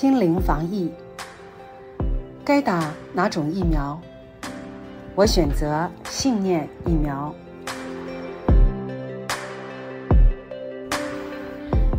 [0.00, 0.88] 心灵防疫，
[2.44, 4.00] 该打哪种疫苗？
[5.16, 7.34] 我选择信念疫苗。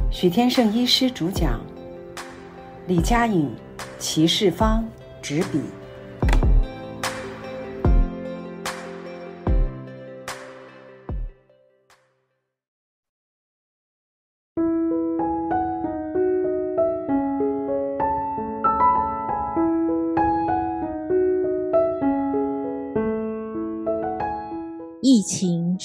[0.10, 1.60] 许天胜医师主讲，
[2.88, 3.54] 李佳颖、
[3.98, 4.88] 齐世芳
[5.22, 5.60] 执笔。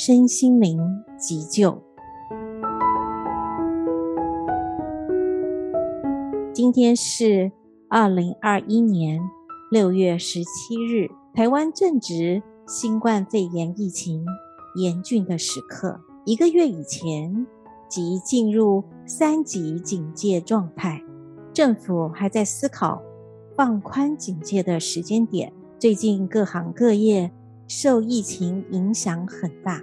[0.07, 0.79] 身心灵
[1.17, 1.83] 急救。
[6.53, 7.51] 今天是
[7.89, 9.19] 二零二一年
[9.71, 14.27] 六月十七日，台湾正值新冠肺炎疫情
[14.77, 15.99] 严峻的时刻。
[16.27, 17.47] 一个月以前
[17.89, 21.03] 即进入三级警戒状态，
[21.51, 23.01] 政府还在思考
[23.57, 25.51] 放宽警戒的时间点。
[25.79, 27.33] 最近各行各业。
[27.67, 29.83] 受疫情影响很大，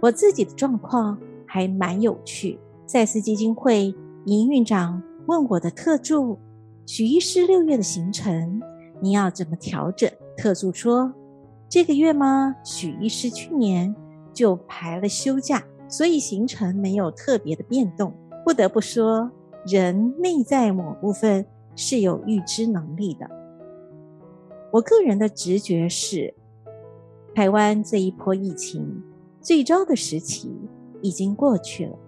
[0.00, 2.58] 我自己的状况还蛮有趣。
[2.86, 6.38] 赛斯基金会营运长问我的特助
[6.86, 8.60] 许医师六月的行程，
[9.00, 10.10] 你要怎么调整？
[10.36, 11.12] 特助说
[11.68, 13.94] ：“这个月吗？”许医师去年
[14.32, 18.12] 就排了休假，所以行程没有特别的变动。
[18.44, 19.30] 不得不说，
[19.66, 23.30] 人内在某部分是有预知能力的。
[24.72, 26.34] 我个人的直觉是。
[27.32, 29.00] 台湾这一波疫情
[29.40, 30.54] 最糟的时期
[31.00, 31.98] 已经过去了。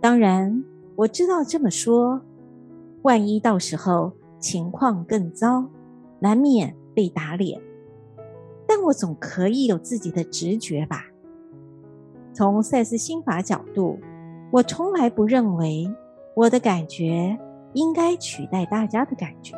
[0.00, 0.64] 当然，
[0.96, 2.20] 我知道这么说，
[3.02, 5.64] 万一到时候情况更糟，
[6.20, 7.60] 难免被打脸。
[8.66, 11.06] 但我总可以有自己的直觉吧。
[12.34, 13.98] 从赛斯心法角度，
[14.52, 15.90] 我从来不认为
[16.34, 17.36] 我的感觉
[17.72, 19.56] 应该取代大家的感觉，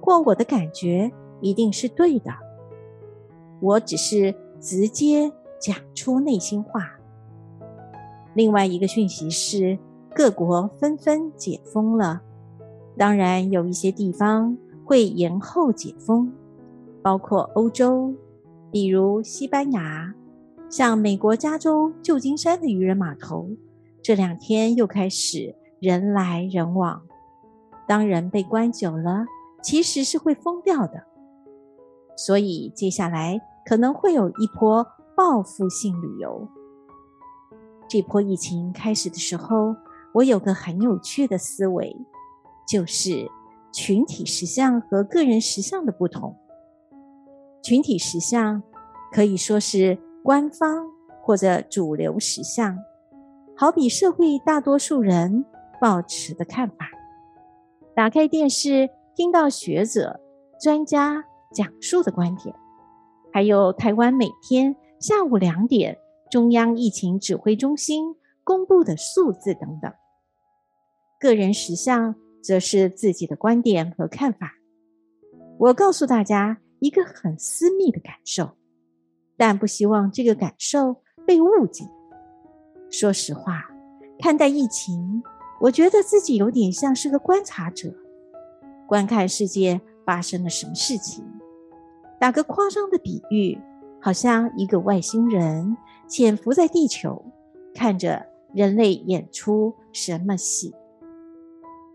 [0.00, 2.30] 或我的感觉一定是对的。
[3.60, 6.90] 我只是直接讲出内心话。
[8.34, 9.78] 另外一个讯息是，
[10.12, 12.20] 各国纷纷解封了，
[12.98, 16.32] 当然有一些地方会延后解封，
[17.00, 18.12] 包括欧洲，
[18.72, 20.12] 比如西班牙，
[20.68, 23.48] 像美国加州旧金山的渔人码头，
[24.02, 27.00] 这两天又开始人来人往。
[27.86, 29.26] 当人被关久了，
[29.62, 31.04] 其实是会疯掉的。
[32.16, 33.40] 所以接下来。
[33.64, 34.84] 可能会有一波
[35.16, 36.48] 报复性旅游。
[37.88, 39.76] 这波疫情开始的时候，
[40.14, 41.94] 我有个很有趣的思维，
[42.66, 43.30] 就是
[43.72, 46.36] 群体实相和个人实相的不同。
[47.62, 48.62] 群体实相
[49.12, 50.88] 可以说是官方
[51.22, 52.76] 或者主流实相，
[53.56, 55.44] 好比社会大多数人
[55.80, 56.88] 抱持的看法。
[57.94, 60.18] 打开电视，听到学者、
[60.58, 62.54] 专家讲述的观点。
[63.32, 65.98] 还有台湾每天下午两点
[66.30, 68.14] 中央疫情指挥中心
[68.44, 69.92] 公布的数字等等，
[71.18, 74.54] 个人实相则是自己的观点和看法。
[75.58, 78.52] 我告诉大家一个很私密的感受，
[79.36, 81.84] 但不希望这个感受被误解。
[82.88, 83.68] 说实话，
[84.20, 85.20] 看待疫情，
[85.62, 87.92] 我觉得自己有点像是个观察者，
[88.86, 91.24] 观看世界发生了什么事情。
[92.20, 93.58] 打个夸张的比喻，
[94.02, 95.76] 好像一个外星人
[96.08, 97.24] 潜伏在地球，
[97.72, 100.74] 看着人类演出什么戏。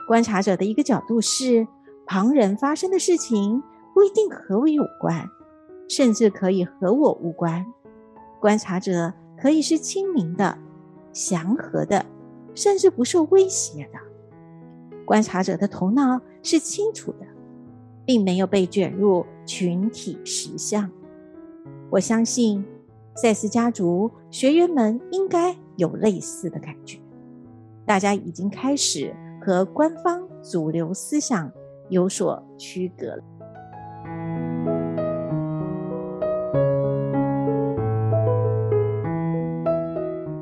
[0.08, 1.68] 观察者的一个角度是，
[2.06, 3.62] 旁人发生的事情
[3.94, 5.28] 不一定和我有关，
[5.90, 7.66] 甚至可以和我无关。
[8.40, 10.58] 观察者可以是清明的、
[11.12, 12.06] 祥和的，
[12.56, 14.00] 甚至不受威胁的。
[15.06, 17.28] 观察者的头脑是清楚的。
[18.08, 20.90] 并没有被卷入群体实相。
[21.90, 22.66] 我相信
[23.16, 27.00] 赛斯家族学员们应该有类似的感觉。
[27.86, 31.50] 大家已经开始和官方主流思想
[31.90, 33.24] 有所区隔了。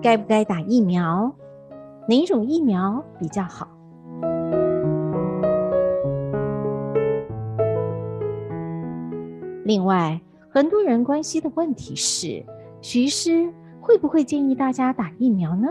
[0.02, 1.32] 该不该打疫苗？
[2.08, 3.68] 哪种疫苗比较好？
[9.64, 10.20] 另外，
[10.56, 12.42] 很多人关心的问题是：
[12.80, 15.68] 徐医师会不会建议大家打疫苗呢？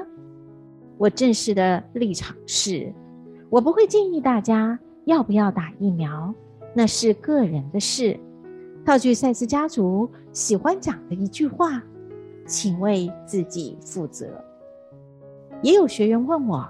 [0.98, 2.92] 我正式的立场是，
[3.48, 6.34] 我不会建议大家要不要打疫苗，
[6.75, 8.20] 那是个人的事。
[8.84, 11.82] 套句赛斯家族喜欢讲的一句话
[12.46, 14.26] ：“请为自己负责。”
[15.64, 16.69] 也有学员问我：“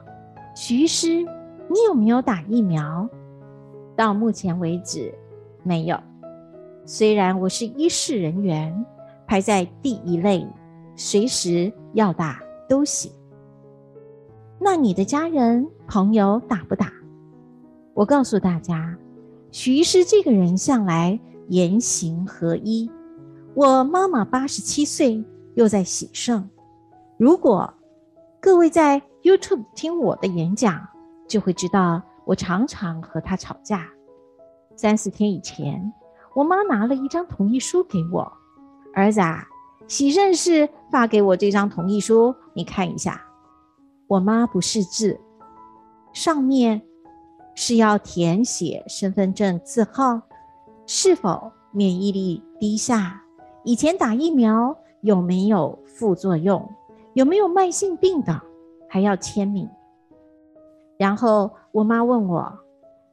[0.54, 3.08] 徐医师，你有没有打疫苗？
[3.96, 5.12] 到目前为止，
[5.64, 5.98] 没有。
[6.86, 8.84] 虽然我是医事人员，
[9.26, 10.46] 排在第一类，
[10.96, 13.10] 随时要打都行。
[14.60, 16.92] 那你的家人朋友打不打？
[17.94, 18.94] 我告诉大家，
[19.50, 22.90] 徐医师这个人向来言行合一。
[23.54, 26.46] 我妈妈八十七岁，又在喜盛。
[27.16, 27.72] 如果
[28.40, 30.86] 各位在 YouTube 听我的演讲，
[31.26, 33.88] 就会知道我常常和她吵架。
[34.76, 35.92] 三四天以前，
[36.34, 38.30] 我妈拿了一张同意书给我，
[38.92, 39.46] 儿子啊，
[39.86, 43.22] 喜盛是发给我这张同意书，你看一下。
[44.08, 45.18] 我妈不识字，
[46.12, 46.82] 上面
[47.54, 50.20] 是要填写身份证字号，
[50.86, 53.22] 是否免疫力低下。
[53.62, 56.68] 以前打疫苗有没有副作用？
[57.14, 58.42] 有没有慢性病的？
[58.88, 59.68] 还要签名。
[60.98, 62.52] 然后我妈问我，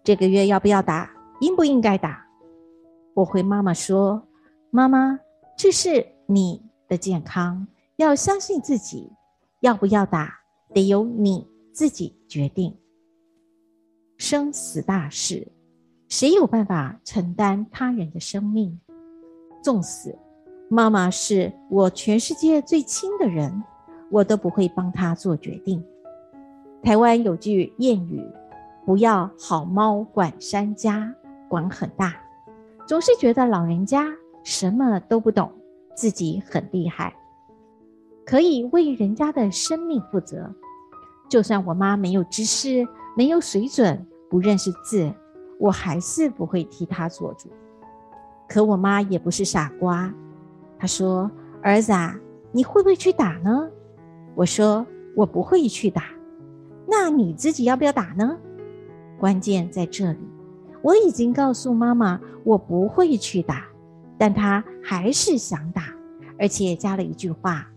[0.04, 1.10] 这个月要不要打？
[1.40, 2.26] 应不应该打？
[3.14, 4.22] 我回妈妈说
[4.72, 5.20] ：“妈妈，
[5.58, 7.68] 这是你的健康，
[7.98, 9.12] 要相信自己。
[9.60, 10.34] 要不要打，
[10.74, 12.76] 得由你自己决定。
[14.18, 15.48] 生死大事，
[16.08, 18.80] 谁有办法承担他人的生命？
[19.62, 20.18] 纵使……”
[20.70, 23.62] 妈妈是我全世界最亲的人，
[24.10, 25.84] 我都不会帮她做决定。
[26.82, 28.26] 台湾有句谚语
[28.86, 31.14] ：“不要好猫管山家，
[31.50, 32.16] 管很大。”
[32.92, 34.06] 总是觉得老人家
[34.44, 35.50] 什么都不懂，
[35.96, 37.16] 自己很厉害，
[38.26, 40.54] 可以为人家的生命负责。
[41.30, 42.86] 就算我妈没有知识、
[43.16, 45.10] 没有水准、不认识字，
[45.58, 47.50] 我还是不会替她做主。
[48.46, 50.14] 可我妈也不是傻瓜。
[50.78, 51.32] 她说
[51.64, 52.20] ：“儿子啊，
[52.52, 53.70] 你会不会去打呢？”
[54.36, 54.86] 我说
[55.16, 56.04] ：“我不会去打。”
[56.86, 58.38] 那你自己要不要打呢？
[59.18, 60.31] 关键在这里。
[60.82, 63.66] 我已经告诉妈妈我不会去打，
[64.18, 65.84] 但她还是想打，
[66.40, 67.68] 而且加了一句话：“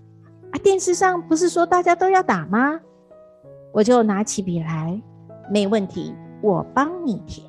[0.52, 2.80] 啊，电视上不是说大家都要打吗？”
[3.72, 5.00] 我就拿起笔来，
[5.50, 7.46] 没问题，我帮你填。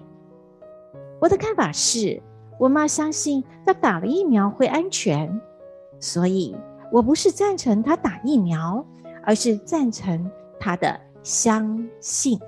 [1.19, 2.21] 我的看法是。
[2.57, 5.41] 我妈相信她打了疫苗会安全，
[5.99, 6.55] 所以
[6.89, 8.85] 我不是赞成她打疫苗，
[9.25, 12.39] 而是赞成她的相信。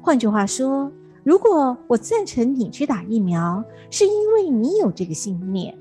[0.00, 0.90] 换句话说，
[1.22, 5.76] 如果我赞成你去打疫苗，是因为你有这个信念，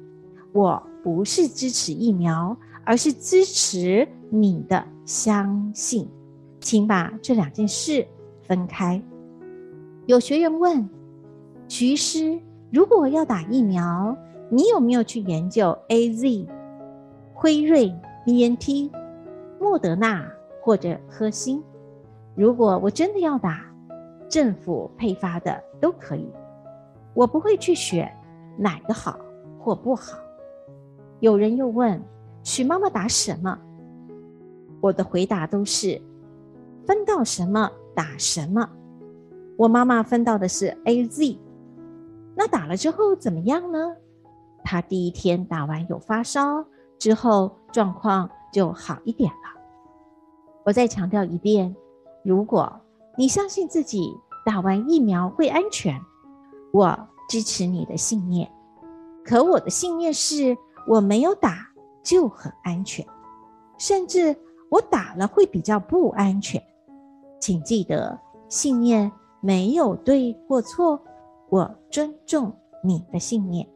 [0.51, 6.07] 我不是支持疫苗，而是支持你的相信。
[6.59, 8.05] 请把这两件事
[8.41, 9.01] 分开。
[10.05, 10.89] 有学员问
[11.67, 12.39] 徐师。
[12.71, 14.15] 如果要打疫苗，
[14.47, 16.47] 你有没有去研究 A Z、
[17.33, 17.91] 辉瑞、
[18.23, 18.91] B N T、
[19.59, 20.23] 莫德纳
[20.61, 21.63] 或者科兴？
[22.35, 23.65] 如果我真的要打，
[24.29, 26.31] 政府配发的都可以，
[27.13, 28.09] 我不会去选
[28.57, 29.19] 哪个好
[29.59, 30.17] 或不好。
[31.19, 32.01] 有人又问：
[32.43, 33.59] 许妈妈打什么？
[34.79, 35.99] 我的回答都是
[36.85, 38.69] 分到什么打什么。
[39.57, 41.37] 我妈妈分到的是 A Z。
[42.35, 43.95] 那打了之后怎么样呢？
[44.63, 46.63] 她第一天打完有发烧，
[46.97, 49.61] 之后状况就好一点了。
[50.63, 51.75] 我再强调一遍：
[52.23, 52.71] 如果
[53.17, 54.15] 你相信自己
[54.49, 56.01] 打完疫苗会安全，
[56.73, 58.51] 我支持你的信念。
[59.23, 61.67] 可我的信念是我没有打
[62.01, 63.05] 就很安全，
[63.77, 64.35] 甚至
[64.71, 66.59] 我打了会比较不安全。
[67.39, 70.99] 请记得，信念没有对或错。
[71.49, 72.51] 我尊重
[72.83, 73.67] 你的信念。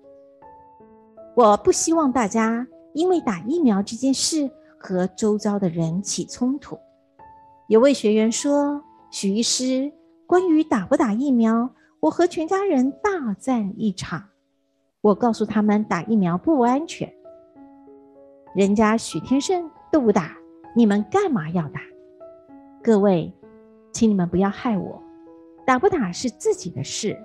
[1.36, 4.50] 我不希望大家因为打疫苗这件事
[4.80, 6.80] 和周遭的人起冲突。
[7.68, 9.94] 有位学员说：“许医师，
[10.28, 14.24] 关于打不打疫苗，我和全家人大战一场。
[15.02, 17.14] 我告诉他们打疫苗不安全。
[18.56, 20.36] 人家许天胜都不打，
[20.76, 21.82] 你们干嘛要打？
[22.82, 23.34] 各位，
[23.92, 25.02] 请你们不要害我。
[25.66, 27.18] 打不打是自己的事。”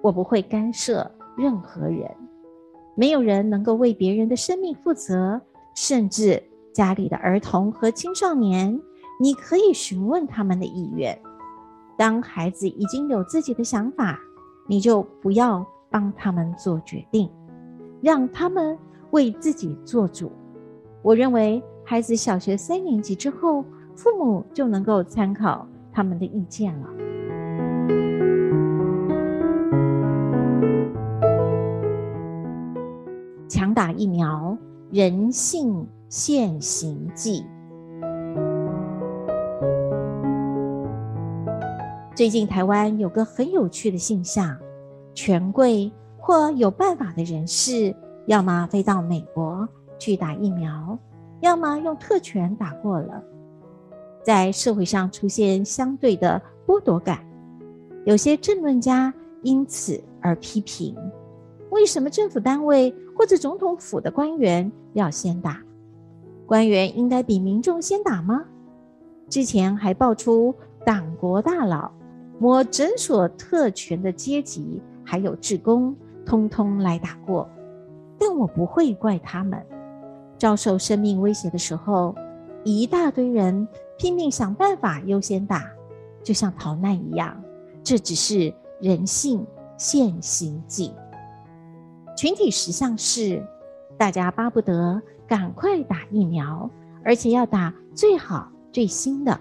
[0.00, 2.08] 我不会干涉任何人，
[2.94, 5.40] 没有人能够为别人的生命负责，
[5.74, 6.40] 甚至
[6.72, 8.80] 家里的儿童和青少年，
[9.20, 11.20] 你可以询问他们的意愿。
[11.98, 14.20] 当孩子已经有自己的想法，
[14.68, 17.28] 你就不要帮他们做决定，
[18.00, 18.78] 让他们
[19.10, 20.30] 为自己做主。
[21.02, 23.64] 我认为，孩子小学三年级之后，
[23.96, 26.88] 父母就能够参考他们的意见了。
[33.48, 34.56] 强打疫苗，
[34.92, 37.44] 人性现形记。
[42.18, 44.58] 最近台湾有个很有趣的现象：
[45.14, 47.94] 权贵或有办法的人士，
[48.26, 49.68] 要么飞到美国
[50.00, 50.98] 去打疫苗，
[51.38, 53.22] 要么用特权打过了，
[54.20, 57.24] 在社会上出现相对的剥夺感。
[58.04, 60.96] 有些政论家因此而批评：
[61.70, 65.62] 为什么政府单位或者总统府的官员要先打？
[66.46, 68.44] 官员应该比民众先打吗？
[69.28, 70.52] 之前还爆出
[70.84, 71.88] 党国大佬。
[72.40, 77.48] 我诊所特权的阶级还有职工，通通来打过，
[78.18, 79.60] 但我不会怪他们。
[80.38, 82.14] 遭受生命威胁的时候，
[82.62, 83.66] 一大堆人
[83.98, 85.68] 拼命想办法优先打，
[86.22, 87.36] 就像逃难一样。
[87.82, 89.44] 这只是人性
[89.76, 90.92] 现行记。
[92.16, 93.44] 群体实相是，
[93.96, 96.70] 大家巴不得赶快打疫苗，
[97.02, 99.40] 而且要打最好最新的，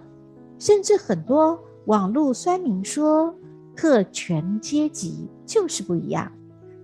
[0.58, 1.60] 甚至很多。
[1.88, 3.34] 网络酸民说，
[3.74, 6.30] 特权阶级就是不一样。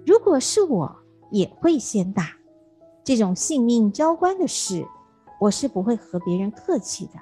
[0.06, 0.90] 如果是我，
[1.30, 2.30] 也会先打。
[3.04, 4.88] 这种性命交关的事，
[5.42, 7.20] 我是不会和别人客气的。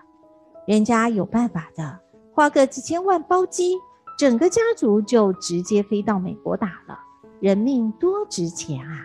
[0.67, 1.99] 人家有办法的，
[2.35, 3.73] 花个几千万包机，
[4.15, 6.99] 整个家族就直接飞到美国打了。
[7.39, 9.01] 人命多值钱啊！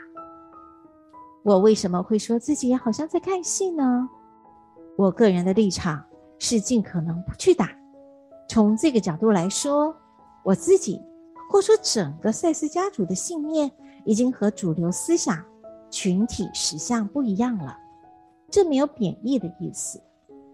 [1.43, 4.07] 我为什么会说自己好像在看戏呢？
[4.97, 6.05] 我个人的立场
[6.39, 7.71] 是尽可能不去打。
[8.49, 9.95] 从这个角度来说，
[10.45, 11.01] 我自己
[11.51, 13.71] 或说整个赛斯家族的信念
[14.05, 15.45] 已经和主流思想、
[15.91, 17.77] 群体实相不一样了。
[18.51, 20.01] 这没有贬义的意思。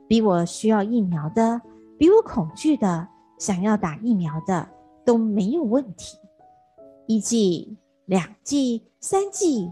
[0.08, 1.60] 比我需要疫苗的，
[1.98, 3.08] 比我恐惧的，
[3.38, 4.68] 想要打疫苗的
[5.04, 6.18] 都没有问题。
[7.06, 9.70] 一剂、两剂、三剂，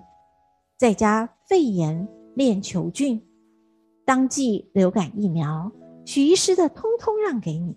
[0.76, 3.22] 再加肺炎链球菌，
[4.04, 5.72] 当季流感疫苗，
[6.04, 7.76] 许医师的通通让给你。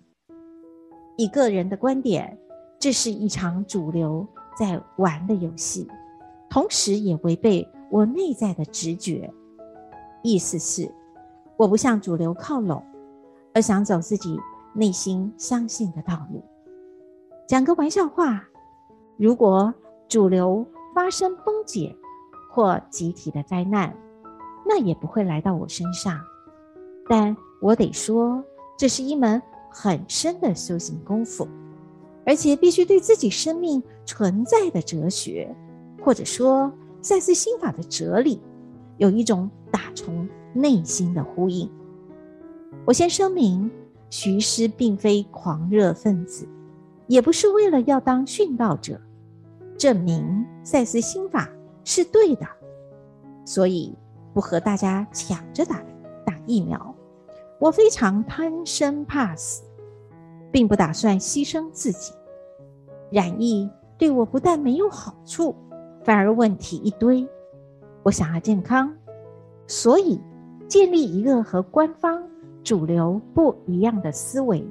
[1.16, 2.38] 以个人的观点，
[2.80, 4.28] 这是一场主流
[4.58, 5.88] 在玩的游戏，
[6.50, 9.32] 同时也违背我内在的直觉。
[10.24, 10.92] 意思是，
[11.58, 12.84] 我不向主流靠拢，
[13.54, 14.40] 而想走自己
[14.74, 16.44] 内心相信的道路。
[17.48, 18.44] 讲个玩笑话，
[19.18, 19.74] 如果
[20.08, 20.66] 主流
[20.96, 21.96] 发生崩解
[22.50, 23.96] 或集体的灾难，
[24.66, 26.20] 那也不会来到我身上。
[27.08, 28.44] 但我得说，
[28.78, 29.42] 这是一门。
[29.74, 31.48] 很深的修行功夫，
[32.26, 35.54] 而且必须对自己生命存在的哲学，
[36.04, 38.40] 或者说赛斯心法的哲理，
[38.98, 41.68] 有一种打从内心的呼应。
[42.86, 43.70] 我先声明，
[44.10, 46.48] 徐师并非狂热分子，
[47.08, 49.02] 也不是为了要当殉道者，
[49.78, 51.50] 证明赛斯心法
[51.84, 52.46] 是对的，
[53.44, 53.94] 所以
[54.34, 55.84] 不和大家抢着打
[56.26, 56.93] 打疫苗。
[57.64, 59.64] 我非常贪生怕死，
[60.52, 62.12] 并不打算牺牲自己。
[63.10, 65.56] 染疫对我不但没有好处，
[66.04, 67.26] 反而问题一堆。
[68.04, 68.94] 我想要健康，
[69.66, 70.20] 所以
[70.68, 72.22] 建立一个和官方
[72.66, 74.68] 主流不一样的思维。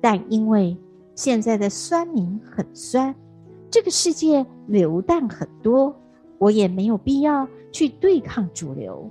[0.00, 0.76] 但因为
[1.14, 3.14] 现在的酸民很酸，
[3.70, 5.94] 这个世界流弹很多，
[6.38, 9.08] 我也没有必要去对抗主流，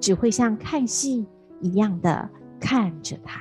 [0.00, 1.24] 只会像看戏。
[1.60, 2.28] 一样的
[2.60, 3.40] 看着他。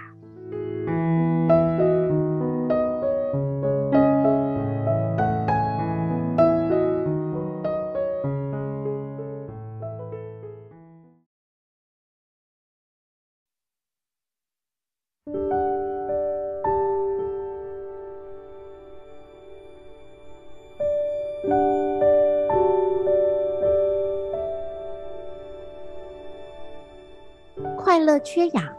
[28.26, 28.76] 缺氧，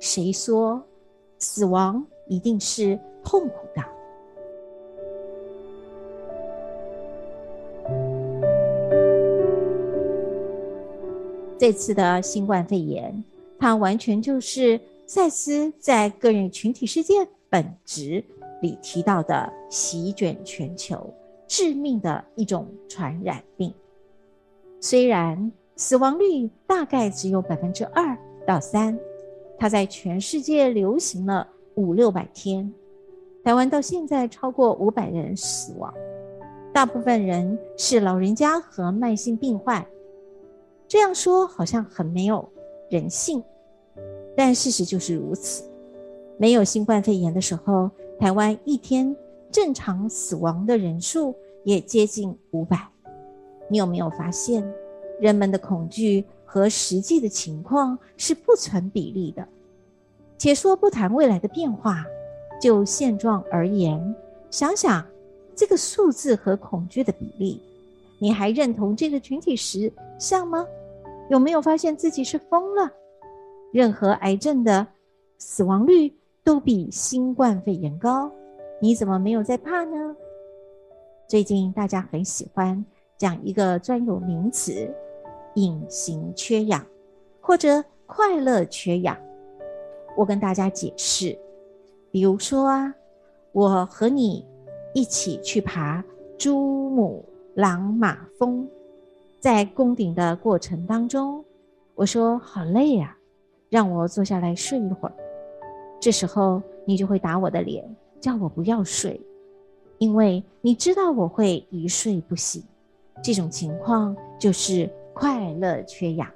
[0.00, 0.82] 谁说
[1.38, 3.82] 死亡一定是痛苦的？
[11.56, 13.24] 这次的新冠肺炎，
[13.58, 18.22] 它完全就是赛斯在个人群体事件本质
[18.60, 21.14] 里提到的席卷全球、
[21.46, 23.72] 致命的一种传染病。
[24.80, 25.50] 虽然。
[25.80, 28.98] 死亡率大概只有百分之二到三，
[29.58, 32.72] 它在全世界流行了五六百天，
[33.44, 35.92] 台湾到现在超过五百人死亡，
[36.72, 39.84] 大部分人是老人家和慢性病患。
[40.86, 42.48] 这样说好像很没有
[42.88, 43.44] 人性，
[44.34, 45.62] 但事实就是如此。
[46.38, 49.14] 没有新冠肺炎的时候，台湾一天
[49.50, 52.78] 正常死亡的人数也接近五百，
[53.68, 54.66] 你有没有发现？
[55.20, 59.46] 人们的恐惧和实际的情况是不成比例的。
[60.38, 62.06] 且说不谈未来的变化，
[62.58, 64.14] 就现状而言，
[64.50, 65.04] 想想
[65.54, 67.60] 这个数字和恐惧的比例，
[68.18, 70.66] 你还认同这个群体时像吗？
[71.28, 72.90] 有没有发现自己是疯了？
[73.70, 74.86] 任何癌症的
[75.36, 76.10] 死亡率
[76.42, 78.32] 都比新冠肺炎高，
[78.80, 80.16] 你怎么没有在怕呢？
[81.28, 82.82] 最近大家很喜欢
[83.18, 84.90] 讲一个专有名词
[85.60, 86.84] “隐形缺氧”
[87.42, 89.16] 或者“快乐缺氧”。
[90.16, 91.36] 我跟大家解释，
[92.10, 92.94] 比如说啊，
[93.52, 94.44] 我和你
[94.94, 96.02] 一起去爬
[96.38, 97.24] 珠穆
[97.54, 98.68] 朗玛峰，
[99.40, 101.44] 在攻顶的过程当中，
[101.94, 103.16] 我说好累呀，
[103.68, 105.14] 让我坐下来睡一会儿。
[106.00, 107.84] 这时候你就会打我的脸，
[108.20, 109.20] 叫我不要睡。
[109.98, 112.62] 因为你知道我会一睡不醒，
[113.20, 114.88] 这种情况就是
[115.18, 116.32] 快乐缺氧。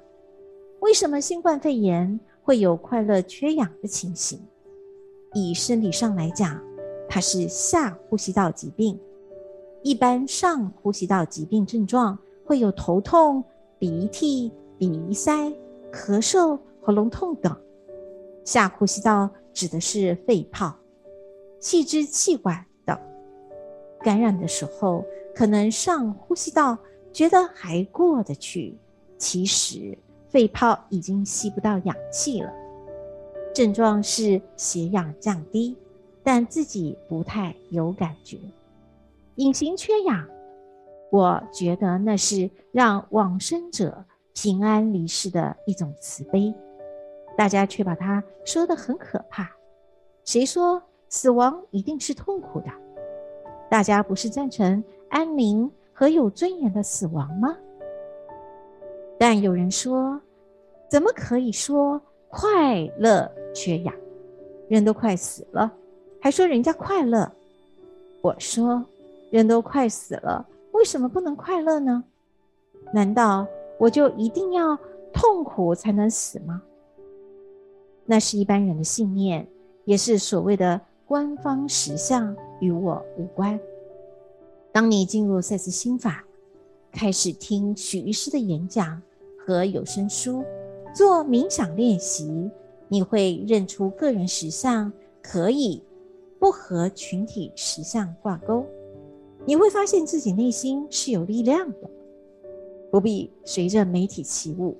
[0.81, 4.45] 为什么新冠肺炎会有快乐缺氧的情形？
[5.33, 6.61] 以生理上来讲，
[7.07, 8.99] 它是下呼吸道疾病。
[9.83, 13.41] 一般上呼吸道疾病症状会有头痛、
[13.79, 15.49] 鼻涕、鼻塞、
[15.89, 17.55] 咳嗽、喉咙痛等。
[18.43, 20.75] 下呼吸道指的是肺泡、
[21.57, 22.99] 气支气管等。
[24.01, 26.77] 感染的时候，可能上呼吸道
[27.13, 28.75] 觉得还过得去，
[29.17, 32.51] 其实肺泡已经吸不到氧气了。
[33.53, 35.77] 症状是血氧降低，
[36.23, 38.39] 但自己不太有感觉。
[39.35, 40.27] 隐形缺氧，
[41.11, 44.03] 我觉得那是让往生者
[44.33, 46.51] 平安离世的一种慈悲，
[47.37, 49.51] 大家却把它说得很可怕。
[50.25, 52.71] 谁说死亡一定是痛苦的？
[53.69, 57.55] 大家不是赞成安宁和有尊严的死亡吗？
[59.17, 60.19] 但有人说，
[60.89, 63.93] 怎么可以说快乐缺氧？
[64.67, 65.71] 人都快死了，
[66.19, 67.31] 还说人家快乐？
[68.21, 68.83] 我说，
[69.29, 72.03] 人都快死了，为什么不能快乐呢？
[72.91, 74.77] 难道我就一定要
[75.13, 76.61] 痛苦才能死吗？
[78.05, 79.47] 那是一般人的信念，
[79.85, 80.81] 也是所谓的。
[81.05, 83.59] 官方实相与我无关。
[84.73, 86.25] 当你进入赛斯心法，
[86.91, 88.99] 开始听许医师的演讲
[89.37, 90.43] 和有声书，
[90.95, 92.49] 做冥想练习，
[92.87, 95.79] 你会认出个人实相可以
[96.39, 98.65] 不和群体实相挂钩。
[99.45, 101.87] 你会发现自己内心是有力量的，
[102.89, 104.75] 不必随着媒体起舞，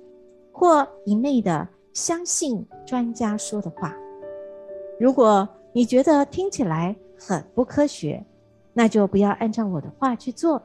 [0.50, 3.94] 或一昧的相信专家说的话。
[4.98, 8.24] 如果你觉得听起来很不科学，
[8.74, 10.60] 那就不要按照我的话去做。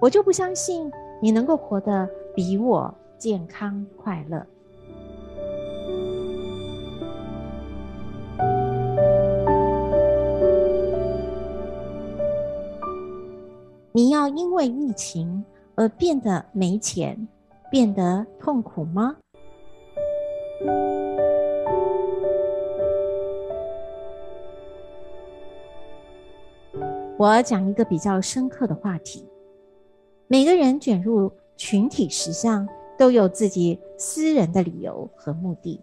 [0.00, 4.46] 我就不相信你能够活得比我健康快乐。
[13.92, 17.28] 你要因为疫情而变得没钱，
[17.70, 19.16] 变得痛苦吗？
[27.20, 29.22] 我讲一个比较深刻的话题：
[30.26, 35.78] 每个人卷入群体实相，都有自己私人的理由和目的。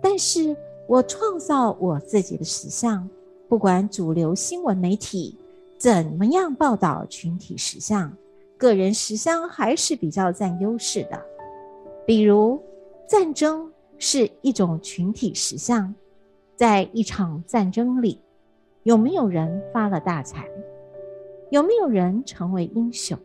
[0.00, 3.10] 但是我创造我自己的实相，
[3.48, 5.36] 不管主流新闻媒体
[5.76, 8.16] 怎么样报道群体实相，
[8.56, 11.20] 个人实相还是比较占优势的。
[12.06, 12.62] 比如，
[13.08, 15.92] 战争是一种群体实相，
[16.54, 18.20] 在一场战争里。
[18.84, 20.48] 有没有人发了大财？
[21.50, 23.18] 有没有人成为英雄，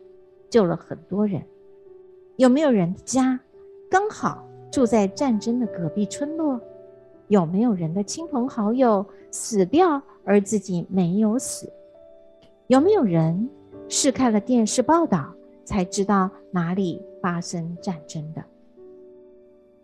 [0.50, 1.42] 救了很多人？
[2.36, 3.38] 有没有人的家
[3.88, 6.60] 刚好住在战争的隔壁村落？
[7.28, 11.72] 有没有人的亲朋好友死掉而自己没有死？
[12.66, 13.48] 有没有人
[13.88, 15.32] 是看了电视报道
[15.64, 18.44] 才知道哪里发生战争的？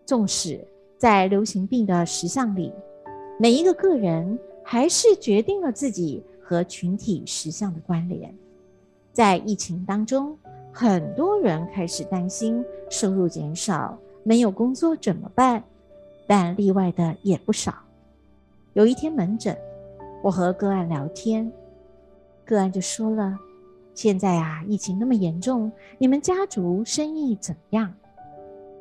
[0.05, 0.59] 纵使
[0.97, 2.73] 在流行病的实相里，
[3.39, 4.37] 每一个个人。
[4.63, 8.33] 还是决定了自己和群体实相的关联。
[9.13, 10.37] 在疫情当中，
[10.71, 15.63] 很多人开始担心收入减少，没有工作怎么办？
[16.27, 17.73] 但例外的也不少。
[18.73, 19.57] 有一天门诊，
[20.23, 21.51] 我和个案聊天，
[22.45, 23.37] 个案就说了
[23.93, 27.93] ：“现在啊，疫情那么严重，你们家族生意怎么样？”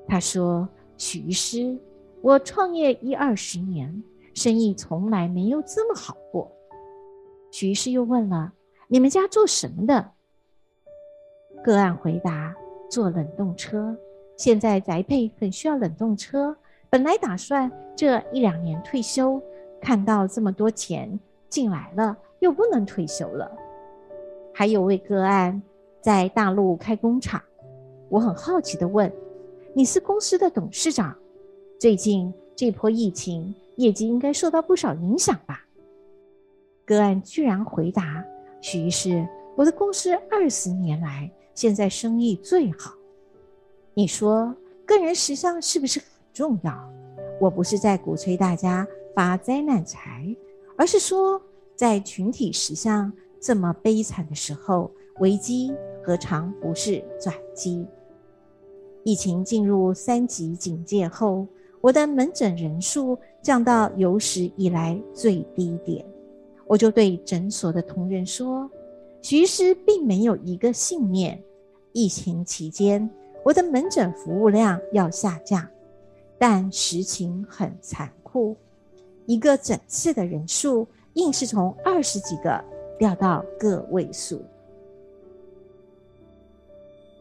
[0.07, 1.77] 他说：“许医师，
[2.21, 4.01] 我创业一二十年。”
[4.40, 6.50] 生意从来没有这么好过。
[7.50, 8.55] 徐医师又问了
[8.88, 10.12] ：“你们家做什么的？”
[11.62, 12.57] 个案回答
[12.88, 13.94] ：“做冷冻车。
[14.38, 16.57] 现在宅配很需要冷冻车，
[16.88, 19.38] 本来打算这一两年退休，
[19.79, 23.53] 看到这么多钱，进来了，又不能退休了。
[24.55, 25.61] 还有位个案
[26.00, 27.42] 在大陆开工厂，
[28.09, 29.12] 我很好奇的问
[29.76, 31.14] ：“你是公司的董事长，
[31.79, 35.64] 最近这波疫情，业绩应该受到不少影响吧？”
[36.87, 38.25] 个案居然回答
[38.61, 42.93] ：“许医师，我的公司二十年来，现在生意最好。
[43.95, 44.55] 你说
[44.87, 46.93] 个人时尚是不是很重要？
[47.40, 50.35] 我不是在鼓吹大家发灾难财，
[50.77, 51.40] 而是说
[51.75, 53.12] 在群体时尚。”
[53.43, 54.90] 这么悲惨的时候，
[55.21, 55.73] 危机
[56.05, 57.87] 何尝不是转机？
[59.03, 61.47] 疫情进入三级警戒后，
[61.81, 66.05] 我的门诊人数降到有史以来最低点。
[66.66, 68.70] 我就对诊所的同仁说
[69.22, 71.42] ：“徐师并没有一个信念，
[71.92, 73.09] 疫情期间
[73.44, 75.66] 我的门诊服务量要下降，
[76.38, 78.57] 但实情很残酷，
[79.26, 82.62] 一个诊次的人数硬是从二十几个。”
[83.00, 84.42] 掉到个位数。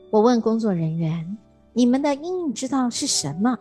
[0.10, 1.38] 我问工作人员
[1.72, 3.58] ：“你们的阴影之道是什么？”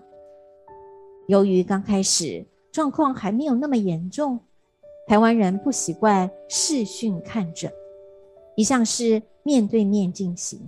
[1.29, 4.41] 由于刚开始状况还没有那么严重，
[5.07, 7.71] 台湾人不习惯视讯看诊，
[8.57, 10.59] 一向是面对面进行。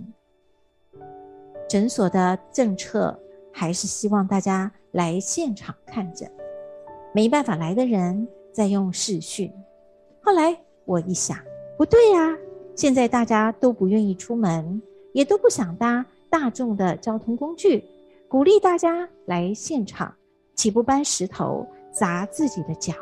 [1.67, 3.19] 诊所的政策
[3.51, 6.31] 还是希望大家来现场看诊，
[7.11, 9.51] 没办法来的人再用视讯。
[10.23, 10.57] 后来。
[10.83, 11.37] 我一想，
[11.77, 12.35] 不对呀！
[12.75, 14.81] 现在大家都不愿意出门，
[15.13, 17.85] 也都不想搭大众的交通工具，
[18.27, 20.13] 鼓励大家来现场，
[20.61, 22.93] 岂不搬石头砸自己的脚？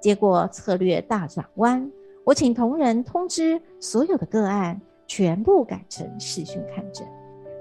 [0.00, 1.90] 结果策略大转弯，
[2.22, 7.04] 我请同仁通知所有的个案，全部改成视讯看诊。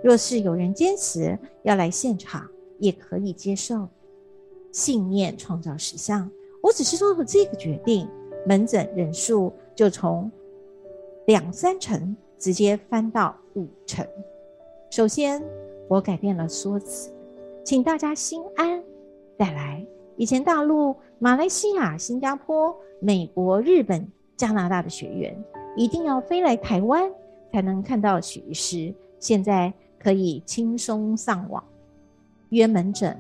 [0.04, 3.88] 若是有人坚持要来现场，也可以接受。
[4.72, 6.30] 信念创造实相，
[6.62, 8.08] 我只是做了这个决定。
[8.46, 10.32] 门诊人数就从
[11.26, 14.06] 两三成直接翻到五成。
[14.92, 15.44] 首先，
[15.88, 17.12] 我改变了说辞，
[17.64, 18.84] 请大家心安。
[19.42, 19.84] 再来，
[20.18, 25.36] 以前大陆、马来西亚、新加坡、美国、日本、加拿大的学员
[25.76, 27.12] 一定要飞来台湾
[27.52, 31.64] 才能看到许医师，现在可以轻松上网
[32.50, 33.20] 约门诊、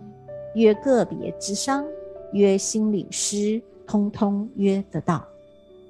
[0.53, 1.83] 约个别之商、
[2.33, 3.59] 约心理师。
[3.87, 5.25] 通通约得到。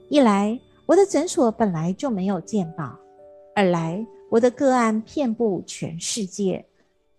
[0.08, 2.98] 一来，我的诊所本来就没有健保；
[3.54, 6.66] 二来，我的个案遍布全世界，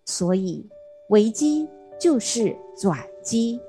[0.06, 0.66] 所以
[1.10, 1.68] 危机
[2.02, 3.60] 就是转机。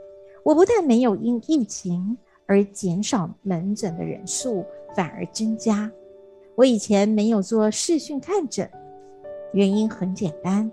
[0.41, 2.17] 我不但没有因疫情
[2.47, 4.65] 而减少门诊的人数，
[4.95, 5.91] 反而增加。
[6.55, 8.67] 我以前没有做视讯看诊，
[9.53, 10.71] 原因很简单：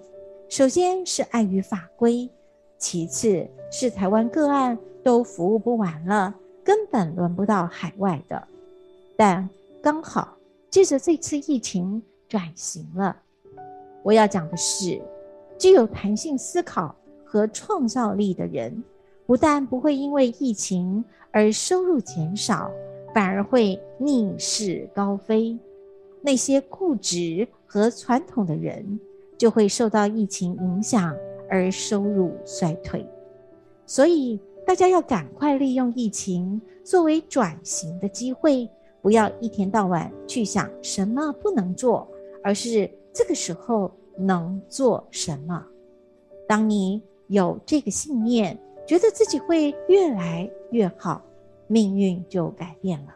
[0.49, 2.31] 首先是碍于法规，
[2.79, 4.79] 其次是台湾个案。
[5.03, 8.47] 都服务不完了，根本轮不到海外的。
[9.17, 9.49] 但
[9.81, 10.37] 刚好
[10.69, 13.17] 借着这次疫情转型了。
[14.03, 15.01] 我要讲的是，
[15.59, 16.95] 具有弹性思考
[17.31, 18.83] 和创造力的人，
[19.25, 22.69] 不但不会因为疫情而收入减少，
[23.15, 25.57] 反而会逆势高飞。
[26.21, 28.99] 那些固执和传统的人，
[29.39, 31.15] 就会受到疫情影响
[31.49, 33.07] 而收入衰退。
[33.87, 34.41] 所以。
[34.67, 38.69] 大家要赶快利用疫情作为转型的机会，
[39.03, 42.07] 不要一天到晚去想什么不能做，
[42.45, 45.67] 而是这个时候能做什么。
[46.47, 51.23] 当你有这个信念，觉得自己会越来越好，
[51.67, 53.15] 命运就改变了。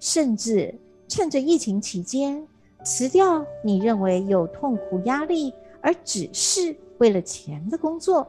[0.00, 0.74] 甚至
[1.06, 2.44] 趁着疫情期间
[2.84, 8.26] 辞掉你认为有痛苦压力而只是为了钱的工作。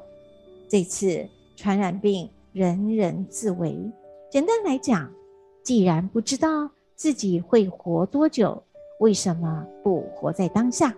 [0.70, 2.30] 这次传染病。
[2.56, 3.78] 人人自危。
[4.32, 5.12] 简单来讲，
[5.62, 8.64] 既然不知道自己会活多久，
[9.02, 10.96] 为什么不活在当下？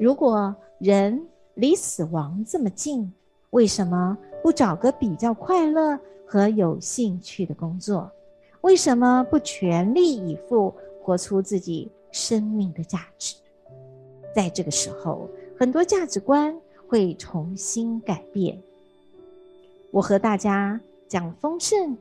[0.00, 3.08] 如果人离死亡这么近，
[3.54, 8.10] 为什么不找个比较快乐和有兴趣的工作？
[8.62, 13.36] 为什么不全力以赴活出自己生命的价值？
[14.34, 16.52] 在这个时候，很多价值观
[16.88, 18.60] 会重新改变。
[19.92, 21.96] 我和大家讲丰盛、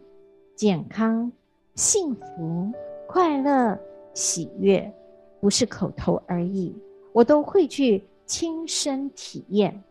[0.55, 1.31] 健康、
[1.75, 2.71] 幸福、
[3.05, 3.77] 快乐、
[4.15, 4.91] 喜悦，
[5.39, 6.75] 不是口头而已，
[7.11, 9.83] 我都会去亲身体验。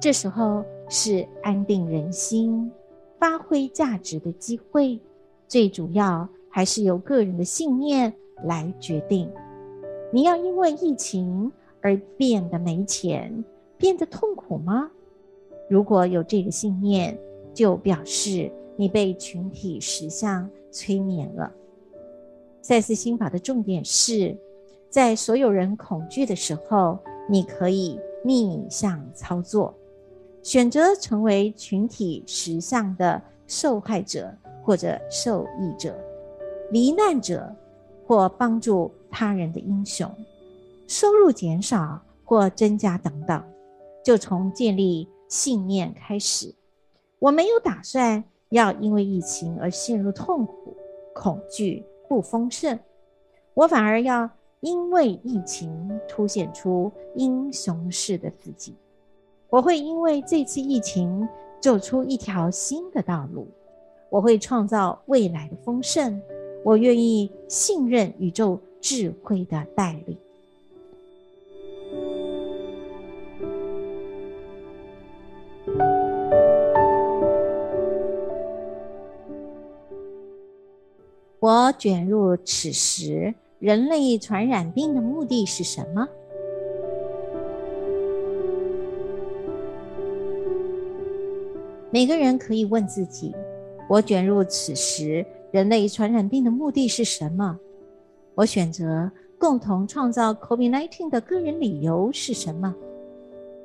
[0.00, 2.70] 这时候是安定人心、
[3.18, 4.98] 发挥价值的机会，
[5.46, 8.12] 最主要还是由个人的信念
[8.44, 9.30] 来决定。
[10.12, 13.44] 你要因为疫情而变得没钱，
[13.76, 14.90] 变得痛苦吗？
[15.68, 17.18] 如果有这个信念，
[17.52, 21.52] 就表示你被群体实相催眠了。
[22.62, 24.36] 赛斯心法的重点是，
[24.88, 26.98] 在所有人恐惧的时候，
[27.28, 29.74] 你可以逆向操作，
[30.42, 35.96] 选择成为群体实相的受害者或者受益者、
[36.70, 37.54] 罹难者
[38.06, 40.10] 或帮助他人的英雄。
[40.86, 43.42] 收入减少或增加等等，
[44.04, 46.54] 就从建立信念开始。
[47.18, 50.76] 我没有打算要因为疫情而陷入痛苦、
[51.14, 51.84] 恐惧。
[52.08, 52.78] 不丰盛，
[53.52, 58.74] 我反而要因为疫情凸显出英雄式的自己。
[59.48, 61.28] 我会因为这次疫情
[61.60, 63.46] 走出一条新的道路，
[64.10, 66.20] 我会创造未来的丰盛。
[66.64, 70.16] 我愿意信任宇宙智慧的带领。
[81.40, 86.08] 我卷入此时人类传染病的目的是什么？
[91.90, 93.34] 每个人可以问自己：
[93.88, 97.58] 我卷入此时人类传染病的目的是什么？
[98.36, 102.72] 我选择共同创造 COVID-19 的个人理由是什么？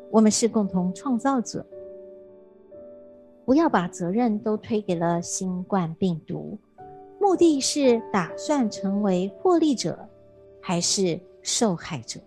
[0.10, 1.63] 我们是共同创造者，
[3.45, 6.58] 不要把责任都推给了新冠病毒。
[7.23, 9.97] 目的是打算成为获利者，
[10.59, 12.19] 还是受害者？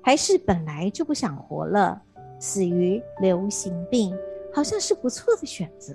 [0.00, 2.00] 还是本来就不想活了，
[2.40, 4.16] 死于流行病，
[4.54, 5.94] 好像是不错的选择？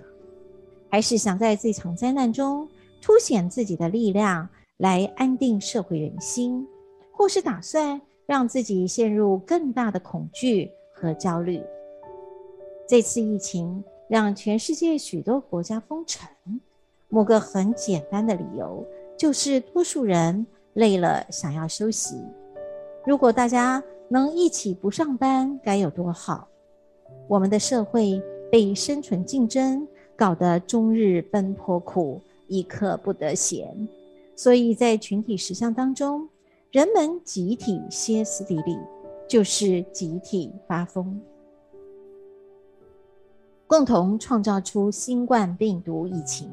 [0.88, 2.70] 还是想在这场灾难中
[3.02, 6.68] 凸显自己的力量，来安定社会人心？
[7.12, 11.60] 或是打算让自己陷入更大的恐惧和焦虑？
[12.88, 16.30] 这次疫情让全世界许多国家封城。
[17.12, 18.84] 某个很简单的理由，
[19.18, 22.16] 就是多数人累了，想要休息。
[23.06, 26.48] 如果大家能一起不上班，该有多好！
[27.28, 33.88] 我们的社会被生存竞争搞得终日奔波苦，一刻不得闲。
[34.36, 36.28] 所以在群体实相当中，
[36.72, 38.78] 人们集体歇斯底里，
[39.28, 41.22] 就是集体发疯，
[43.68, 46.50] 共同创造出新冠病毒疫情。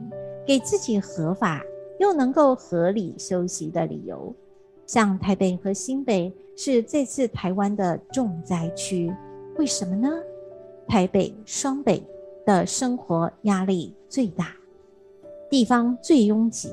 [0.49, 1.63] 给自己合法
[1.99, 4.35] 又能够合理休息的理由，
[4.87, 9.13] 像台北和新北是这次台湾的重灾区，
[9.59, 10.09] 为什么呢？
[10.87, 12.03] 台北、双北
[12.47, 14.57] 的生活压力最大，
[15.51, 16.73] 地方最拥挤，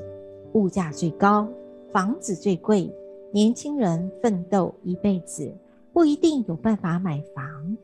[0.54, 1.46] 物价最高，
[1.92, 2.90] 房子最贵，
[3.30, 5.52] 年轻人奋斗一辈子
[5.92, 7.76] 不一定有办法买房，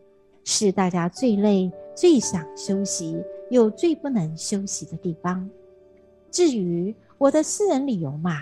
[0.43, 5.47] 是大家最累、最想休息又最不能休息的地方。
[6.33, 8.40] 至于我的私人理由嘛，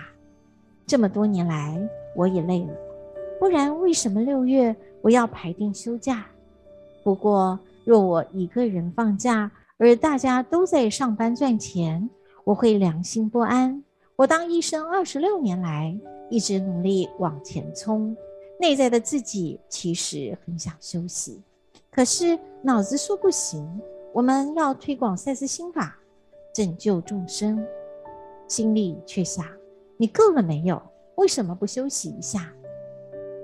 [0.87, 1.77] 这么多年来
[2.15, 2.73] 我也累了，
[3.37, 6.25] 不然为什么六月我要排定休假？
[7.03, 12.09] 不过若我一个人放假，而大家都在上班赚钱，
[12.45, 13.83] 我会良心不安。
[14.15, 15.93] 我当医生二十六年来，
[16.29, 18.15] 一直努力往前冲，
[18.57, 21.41] 内在的自己其实很想休息，
[21.91, 23.67] 可是脑子说不行。
[24.13, 25.97] 我们要推广赛斯心法，
[26.53, 27.65] 拯救众生。
[28.51, 29.45] 心里却想：
[29.95, 30.81] 你够了没有？
[31.15, 32.51] 为什么不休息一下？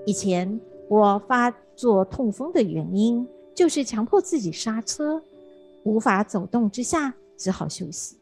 [0.04, 5.22] 以前我发作痛风的原因，就是强迫自己刹车，
[5.82, 8.18] 无法走动之下，只好休息。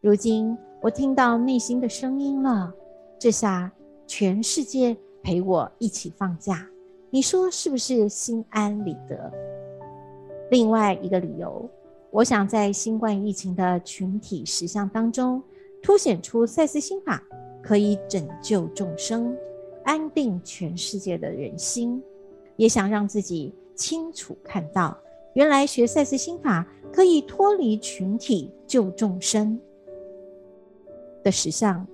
[0.00, 2.74] 如今我听到内心的声音了，
[3.16, 3.70] 这下
[4.04, 6.66] 全世界陪我一起放假，
[7.10, 9.32] 你说是不是心安理得？
[10.50, 11.70] 另外一个理由，
[12.10, 15.40] 我想在新冠疫情的群体实相当中。
[15.82, 17.22] 凸显出赛斯心法
[17.62, 19.36] 可以拯救众生，
[19.84, 22.02] 安定全世界的人心，
[22.56, 24.98] 也想让自己清楚看到，
[25.34, 29.58] 原来学赛斯心法可以脱离群体救众生
[31.22, 31.86] 的实相。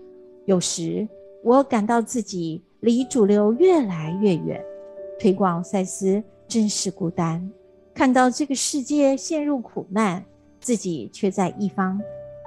[0.46, 1.06] 有时
[1.42, 4.64] 我感到自己离主流越来越远，
[5.18, 7.50] 推广赛斯真是孤单。
[7.92, 10.24] 看到这个世界陷入苦难，
[10.60, 12.00] 自己却在一方。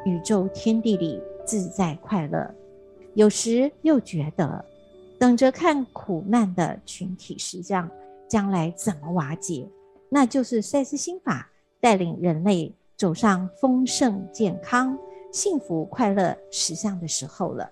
[0.05, 2.53] 宇宙天地里自在快乐，
[3.13, 4.63] 有时又觉得
[5.19, 7.89] 等着看苦难的群体实相
[8.27, 9.67] 将来怎么瓦解，
[10.10, 14.97] 那就是赛斯心法带领人类走上丰盛、健康、
[15.31, 17.69] 幸福、快乐实相的时候了。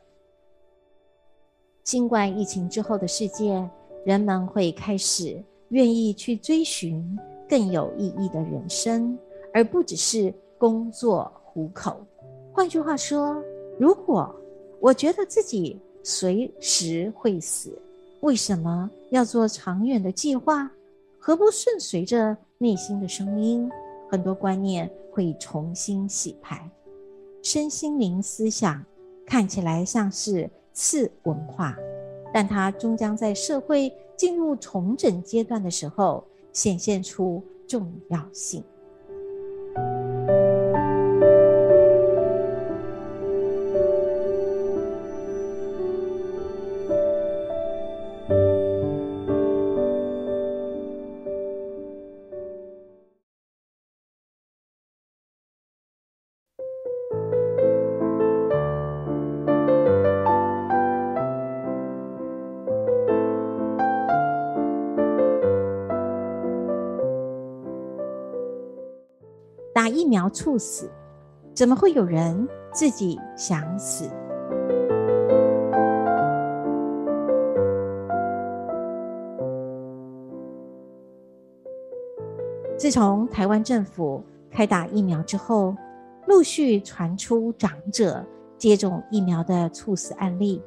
[1.83, 3.69] 新冠疫情之后的世界，
[4.05, 9.17] 人们会开始愿意去追寻更有意义的人生，
[9.53, 12.05] 而不只是工作糊口。
[12.55, 13.43] 换句话说，
[13.77, 14.33] 如果
[14.79, 17.77] 我觉得自己随时会死，
[18.21, 20.71] 为什么要做长远的计划？
[21.19, 23.69] 何不顺随着内心的声音？
[24.09, 26.71] 很多观念会重新洗牌，
[27.43, 28.81] 身心灵思想
[29.25, 31.75] 看起来像是次文化，
[32.33, 38.63] 但它终将在社会进入重整阶段的时候显现出重要性。
[70.15, 70.89] 苗猝死，
[71.53, 74.09] 怎么会有人自己想死？
[82.77, 85.75] 自从台湾政府开打疫苗之后，
[86.27, 88.25] 陆续传出长者
[88.57, 90.63] 接种疫苗的猝死案例，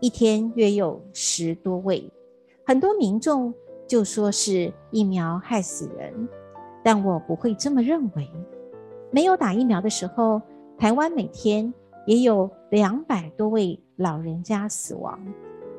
[0.00, 2.12] 一天约有十多位。
[2.66, 3.54] 很多民众
[3.86, 6.28] 就说是疫苗害死人。
[6.82, 8.28] 但我不会这么认为。
[9.10, 10.40] 没有打疫苗的时候，
[10.78, 11.72] 台湾每天
[12.06, 15.18] 也有两百多位老人家死亡。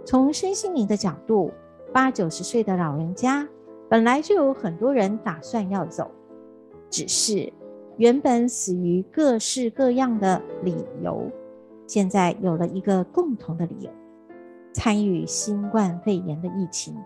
[0.05, 1.51] 从身心灵的角度，
[1.93, 3.47] 八九十岁的老人家
[3.89, 6.09] 本来就有很多人打算要走，
[6.89, 7.51] 只是
[7.97, 11.29] 原本死于各式各样的理由，
[11.87, 13.89] 现在有了一个共同的理由：
[14.73, 16.97] 参与新冠肺炎的疫情。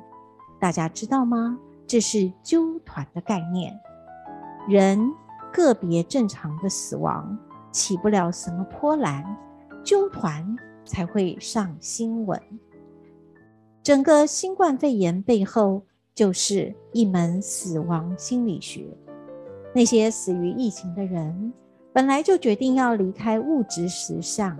[0.60, 1.60] 大家知道吗？
[1.86, 3.78] 这是纠团的概念。
[4.68, 5.12] 人
[5.56, 7.38] 个别正常的死亡
[7.72, 9.24] 起不了什么波澜，
[9.86, 12.38] 纠团才会上新闻。
[13.82, 15.82] 整个新冠肺炎背后
[16.14, 18.86] 就是一门死亡心理学。
[19.74, 21.54] 那些死于疫情的人，
[21.94, 24.58] 本来就决定要离开物质实相，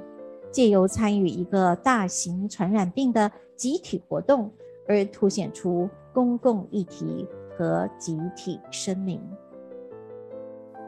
[0.50, 4.50] 借由参与一个大型传染病的集体活动，
[4.88, 7.28] 而凸显出公共议题
[7.58, 9.22] 和集体声明。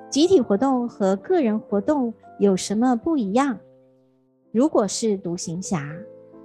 [0.10, 3.58] 集体活动和个人活动有什么不一样？
[4.54, 5.93] 如果是独行侠，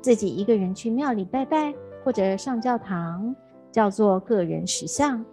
[0.01, 1.72] 自己一个人去庙里拜拜
[2.05, 3.35] 或者上教堂，
[3.70, 5.25] 叫做个人实相；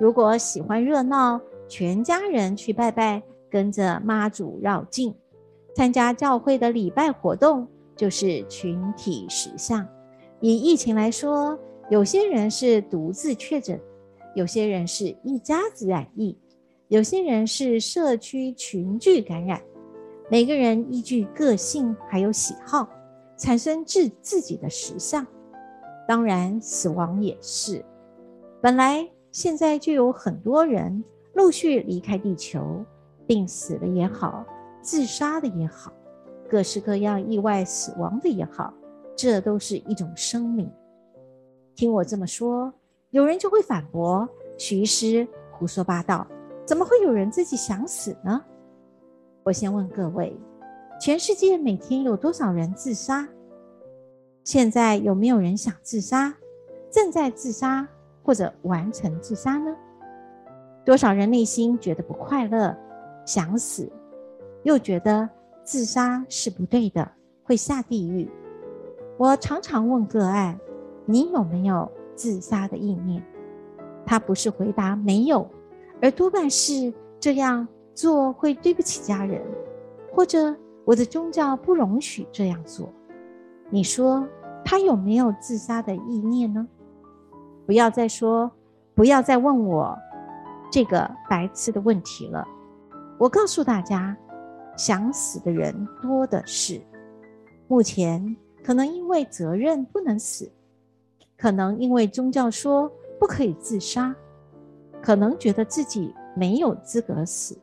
[0.00, 5.14] 如果喜欢热闹，全家人去拜拜，跟着妈祖绕境，
[5.76, 9.86] 参加教会的礼拜活动，就是群体实相。
[10.40, 11.58] 以疫情来说，
[11.90, 13.78] 有些人是独自确诊，
[14.34, 16.34] 有些人是一家子染疫。
[16.88, 19.60] 有些人是社区群聚感染，
[20.30, 22.86] 每个人依据个性还有喜好，
[23.38, 25.26] 产生自自己的实相。
[26.06, 27.82] 当然，死亡也是。
[28.60, 32.84] 本来现在就有很多人陆续离开地球，
[33.26, 34.44] 病死了也好，
[34.82, 35.90] 自杀的也好，
[36.50, 38.74] 各式各样意外死亡的也好，
[39.16, 40.70] 这都是一种生命。
[41.74, 42.70] 听我这么说，
[43.10, 46.26] 有人就会反驳：徐医师胡说八道。
[46.64, 48.42] 怎么会有人自己想死呢？
[49.42, 50.34] 我先问各位：
[50.98, 53.28] 全世界每天有多少人自杀？
[54.44, 56.34] 现在有没有人想自杀、
[56.90, 57.86] 正在自杀
[58.22, 59.76] 或者完成自杀呢？
[60.86, 62.74] 多少人内心觉得不快乐、
[63.26, 63.90] 想死，
[64.62, 65.28] 又觉得
[65.64, 67.06] 自杀是不对的，
[67.42, 68.30] 会下地狱？
[69.18, 70.58] 我常常问个案：
[71.04, 73.22] 你有没有自杀的意念？
[74.06, 75.46] 他不是回答没有。
[76.00, 79.40] 而多半是这样做会对不起家人，
[80.12, 82.92] 或者我的宗教不容许这样做。
[83.70, 84.26] 你说
[84.64, 86.66] 他有没有自杀的意念呢？
[87.66, 88.50] 不要再说，
[88.94, 89.96] 不要再问我
[90.70, 92.46] 这个白痴的问题了。
[93.18, 94.16] 我告诉大家，
[94.76, 96.80] 想死的人多的是。
[97.66, 100.50] 目前可能因为责任不能死，
[101.38, 104.14] 可能因为宗教说不可以自杀。
[105.04, 107.58] 可能觉得自己没有资格死，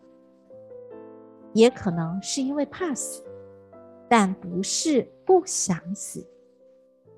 [1.54, 3.24] 也可能是因为怕死，
[4.08, 6.24] 但不是不想死。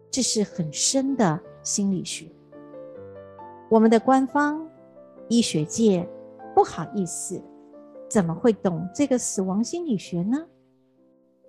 [0.09, 2.25] 这是很深的心理学。
[3.69, 4.65] 我们的官方
[5.27, 6.07] 医学界
[6.55, 7.43] 不好意思，
[8.07, 10.47] 怎么会懂这个死亡心理学呢？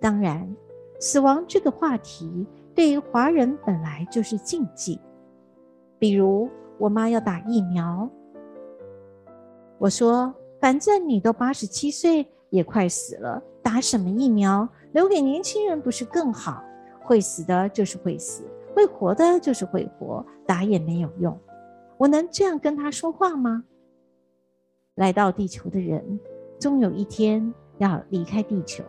[0.01, 0.53] 当然，
[0.99, 2.45] 死亡这个话题
[2.75, 4.99] 对于华人本来就是禁忌。
[5.97, 8.09] 比如，我妈要打疫苗。
[9.77, 14.67] 我说：“反正你都八十七岁，也快死了，打什么疫苗？
[14.93, 16.63] 留给年轻人不是更好？
[17.03, 21.37] 会死的就是会死，会活的就是会活，打也没有用。
[21.97, 23.63] 我能这样跟他说话吗？
[24.95, 26.19] 来到地球的人，
[26.59, 28.83] 终有一天要离开地球。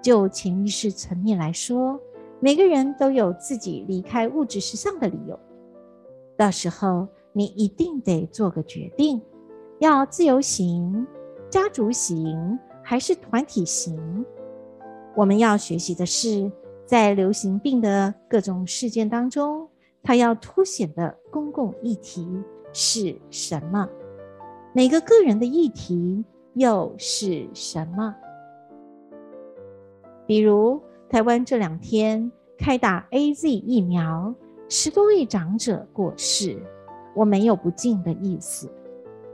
[0.00, 1.98] 就潜意识层面来说，
[2.38, 5.38] 每个人都有自己离开物质实相的理由。
[6.36, 9.20] 到时候，你一定得做个决定：
[9.80, 11.06] 要自由行、
[11.50, 14.24] 家族行，还是团体行？
[15.16, 16.50] 我们要学习的是，
[16.86, 19.68] 在流行病的各种事件当中，
[20.02, 22.26] 它要凸显的公共议题
[22.72, 23.88] 是什么？
[24.72, 28.14] 每个个人的议题又是什么？
[30.26, 34.34] 比如，台湾这两天开打 A Z 疫苗，
[34.68, 36.62] 十多位长者过世。
[37.14, 38.68] 我没有不敬的意思，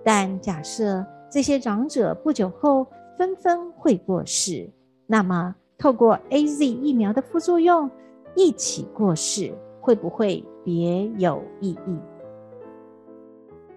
[0.05, 2.87] 但假设这些长者不久后
[3.19, 4.71] 纷纷会过世，
[5.07, 7.91] 那么透过 A Z 疫苗的副作用
[8.35, 11.99] 一起过世，会不会别有意义？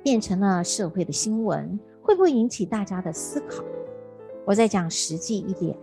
[0.02, 3.64] 变成了社会的新闻，会不会引起大家的思考？
[4.46, 5.78] 我再讲实际一点，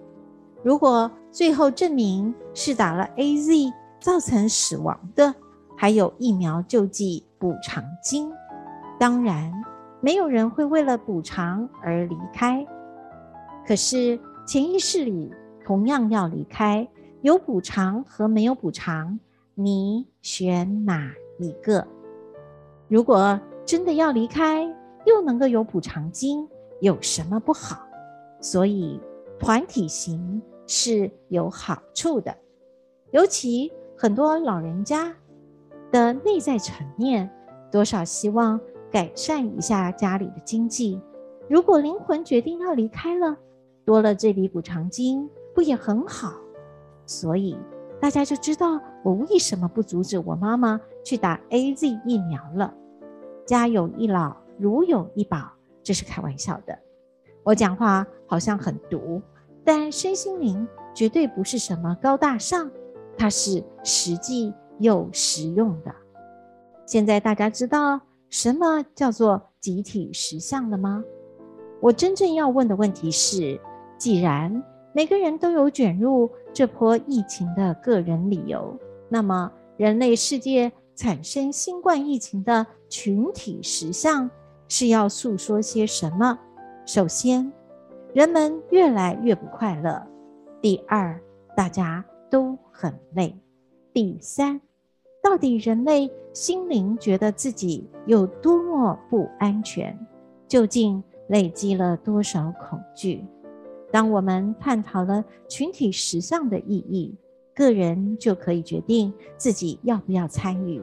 [0.63, 5.35] 如果最后证明是打了 A Z 造成死亡的，
[5.77, 7.25] 还有疫苗救济。
[7.41, 8.31] 补偿金，
[8.99, 9.51] 当然
[10.01, 12.67] 没有人会为了补偿而离开。
[13.67, 15.33] 可是潜意识里
[15.65, 16.89] 同样要离开，
[17.23, 19.19] 有补偿和没有补偿，
[19.55, 21.87] 你选哪一个？
[22.89, 24.65] 如果真的要离开，
[25.05, 26.49] 又能够有补偿金，
[26.81, 27.79] 有什么不好？
[28.41, 29.01] 所以
[29.39, 32.37] 团体型是有好处的，
[33.11, 35.15] 尤其很多老人家。
[35.93, 37.29] 的内在层面，
[37.69, 38.61] 多少希望
[38.91, 41.01] 改善一下家里的经济。
[41.49, 43.37] 如果灵魂决定要离开了，
[43.85, 46.33] 多了这笔补偿金，不也很好？
[47.07, 47.57] 所以
[48.01, 52.75] 大家就知道我为什么不阻止我妈妈去打 A Z 疫苗了。
[53.47, 56.79] 家有一老，如有一宝，这是开玩笑的。
[57.43, 59.21] 我讲话好像很毒，
[59.65, 62.71] 但身心灵绝对不是什么高大上，
[63.17, 64.53] 它是实际。
[64.81, 65.95] 又实用的。
[66.87, 68.01] 现在大家知道
[68.31, 71.05] 什么叫做集体实相了吗？
[71.81, 73.61] 我真正要问的问题是：
[73.99, 74.63] 既然
[74.95, 78.79] 每个人都有卷入这波疫情的个人理由，
[79.09, 84.31] 那么人类世界产生新冠疫情的群体实相
[84.69, 86.39] 是要诉说些什么？
[86.87, 87.53] 首先，
[88.15, 90.01] 人们越来越不快乐；
[90.61, 91.21] 第二，
[91.57, 93.35] 大家都很累；
[93.93, 94.61] 第三。
[95.23, 99.99] 到底人类心灵觉得自己有多么不安全？
[100.47, 103.25] 究竟累积了多少恐惧？
[103.91, 107.15] 当我们探讨了群体实相的意义，
[107.55, 110.81] 个人就可以决定自己要不要参与，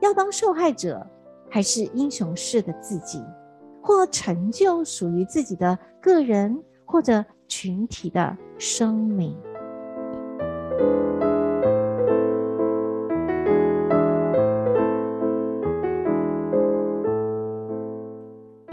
[0.00, 1.04] 要当受害者，
[1.50, 3.20] 还是英雄式的自己，
[3.82, 9.36] 或成就属于自己的个人或者群体的生命。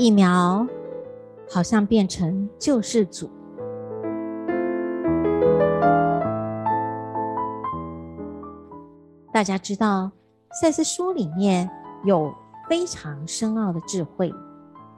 [0.05, 0.67] 疫苗
[1.49, 3.27] 好像变成救世主。
[9.33, 10.11] 大家知道，
[10.61, 11.67] 赛斯书里面
[12.03, 12.31] 有
[12.69, 14.31] 非常深奥的智慧，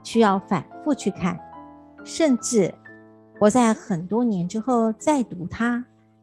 [0.02, 1.40] 需要反复去看，
[2.04, 2.70] 甚至
[3.40, 5.82] 我在很多年之后再读它，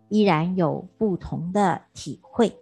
[0.10, 2.56] 依然有不同的体会。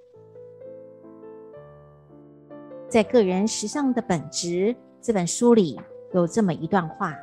[2.87, 5.77] 在《个人实相的本质》这本书里。
[6.13, 7.15] 有这么一段话：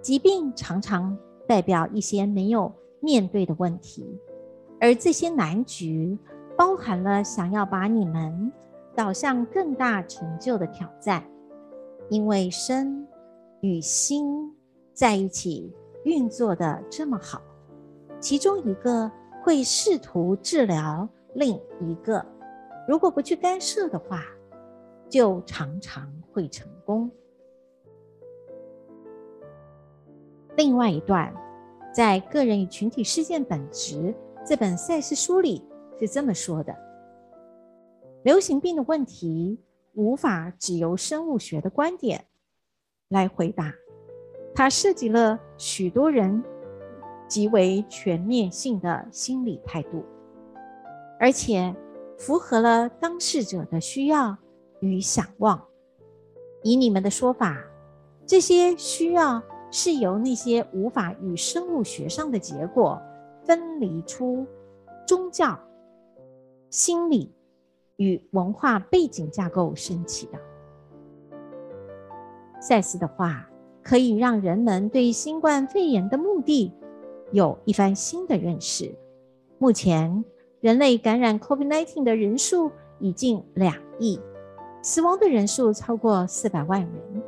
[0.00, 4.18] 疾病常常代表一些没有面对的问题，
[4.80, 6.18] 而这些难局
[6.56, 8.50] 包含了想要把你们
[8.94, 11.22] 导向更大成就的挑战。
[12.08, 13.06] 因为身
[13.60, 14.52] 与心
[14.92, 15.72] 在一起
[16.04, 17.40] 运作的这么好，
[18.18, 19.10] 其中一个
[19.42, 22.24] 会试图治疗另一个，
[22.86, 24.22] 如果不去干涉的话，
[25.08, 27.10] 就常常会成功。
[30.56, 31.32] 另外一段，
[31.94, 33.96] 在《个人与群体事件本质》
[34.46, 35.64] 这本赛事书里
[35.98, 36.76] 是这么说的：
[38.22, 39.58] 流行病的问题
[39.94, 42.26] 无法只由生物学的观点
[43.08, 43.72] 来回答，
[44.54, 46.44] 它涉及了许多人
[47.26, 50.04] 极为全面性的心理态度，
[51.18, 51.74] 而且
[52.18, 54.36] 符合了当事者的需要
[54.80, 55.62] 与想望。
[56.62, 57.56] 以你们的说法，
[58.26, 59.42] 这些需要。
[59.72, 63.00] 是由那些无法与生物学上的结果
[63.44, 64.46] 分离出
[65.06, 65.58] 宗教、
[66.68, 67.34] 心理
[67.96, 70.38] 与文化背景架构升起的。
[72.60, 73.48] 赛斯的话
[73.82, 76.70] 可以让人们对新冠肺炎的目的
[77.32, 78.94] 有一番新的认识。
[79.58, 80.22] 目前，
[80.60, 82.70] 人类感染 COVID-19 的人数
[83.00, 84.20] 已近两亿，
[84.82, 87.22] 死亡的人数超过四百万人。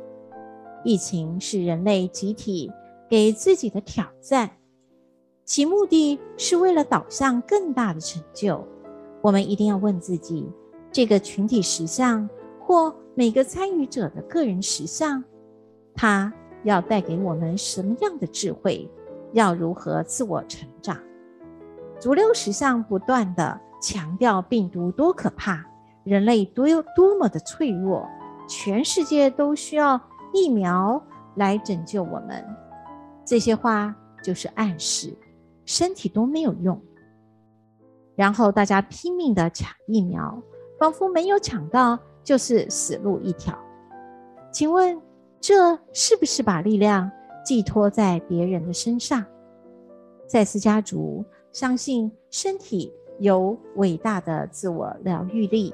[0.85, 2.71] 疫情是人类集体
[3.09, 4.51] 给自己的挑战，
[5.43, 8.63] 其目的是为了导向更大的成就。
[9.23, 10.47] 我们一定要问自己：
[10.91, 12.29] 这个群体实相
[12.61, 15.23] 或每个参与者的个人实相，
[15.95, 16.31] 它
[16.63, 18.87] 要带给我们什么样的智慧？
[19.33, 20.95] 要如何自我成长？
[21.99, 25.65] 主流实相不断的强调病毒多可怕，
[26.03, 28.07] 人类多有多么的脆弱，
[28.47, 29.99] 全世界都需要。
[30.35, 31.01] 疫苗
[31.35, 32.45] 来拯救我们，
[33.25, 35.15] 这些话就是暗示
[35.63, 36.79] 身体都没有用。
[38.15, 40.41] 然后大家拼命的抢疫苗，
[40.77, 43.57] 仿佛没有抢到就是死路一条。
[44.51, 45.01] 请问
[45.39, 47.09] 这是不是把力量
[47.45, 49.23] 寄托在别人的身上？
[50.27, 51.23] 赛斯家族
[51.53, 55.73] 相信身体有伟大的自我疗愈力，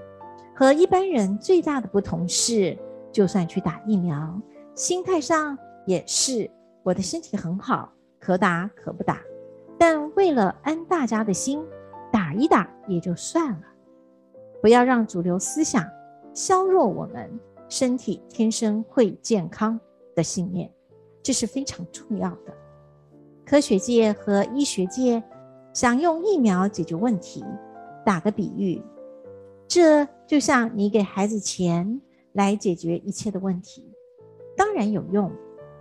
[0.55, 2.77] 和一般人最大的不同是，
[3.11, 4.39] 就算去打疫苗。
[4.81, 5.55] 心态上
[5.85, 6.49] 也是，
[6.81, 9.21] 我的身体很好，可打可不打。
[9.77, 11.63] 但为了安大家的心，
[12.11, 13.61] 打一打也就算了。
[14.59, 15.87] 不要让主流思想
[16.33, 17.29] 削弱我们
[17.69, 19.79] 身体天生会健康
[20.15, 20.67] 的信念，
[21.21, 22.51] 这是非常重要的。
[23.45, 25.21] 科学界和医学界
[25.75, 27.45] 想用疫苗解决问题，
[28.03, 28.81] 打个比喻，
[29.67, 32.01] 这就像你给孩子钱
[32.31, 33.90] 来解决一切的问题。
[34.55, 35.31] 当然有用，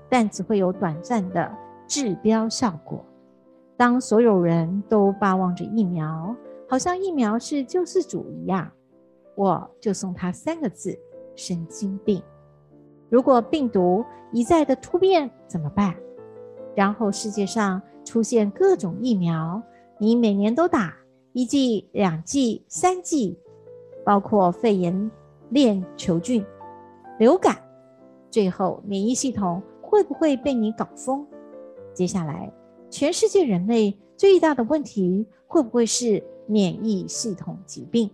[0.09, 1.51] 但只会有短暂的
[1.87, 3.05] 治标效果。
[3.77, 6.35] 当所有人都巴望着疫苗，
[6.69, 8.71] 好像疫苗是救世主一样，
[9.35, 10.99] 我就送他三个字：
[11.35, 12.23] 神经病。
[13.09, 15.97] 如果病毒一再的突变怎么办？
[16.77, 19.61] 然后世界上出现各种疫苗，
[19.99, 20.95] 你每年都打
[21.33, 23.39] 一剂、两剂、三剂，
[24.05, 25.11] 包括肺炎
[25.49, 26.45] 链球菌、
[27.19, 27.57] 流感。
[28.31, 31.27] 最后，免疫系统会不会被你搞疯？
[31.93, 32.53] 接下来，
[32.89, 38.09] 全世界人类最大的问题会不会是免疫系统疾病？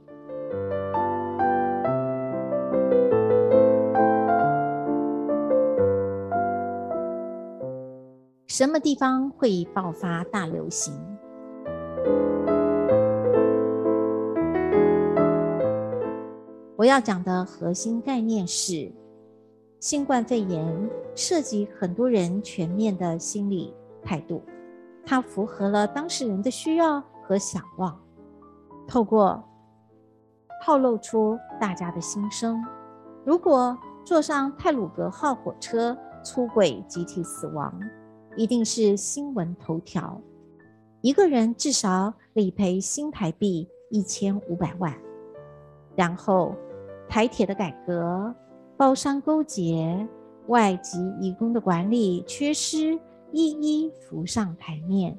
[8.46, 10.94] 什么地方会爆发大流行？
[16.76, 18.90] 我要讲的核心概念是。
[19.78, 23.72] 新冠肺炎涉及很多人全面的心理
[24.02, 24.42] 态度，
[25.04, 27.96] 它符合了当事人的需要和想望，
[28.88, 29.42] 透过
[30.64, 32.64] 透露出大家的心声。
[33.24, 37.72] 如果坐上泰鲁格号火车出轨集体死亡，
[38.34, 40.20] 一定是新闻头条，
[41.02, 44.92] 一个人至少理赔新台币一千五百万。
[45.94, 46.54] 然后
[47.08, 48.34] 台铁的改革。
[48.76, 50.06] 包商勾结、
[50.48, 52.98] 外籍移工的管理缺失，
[53.32, 55.18] 一一浮上台面。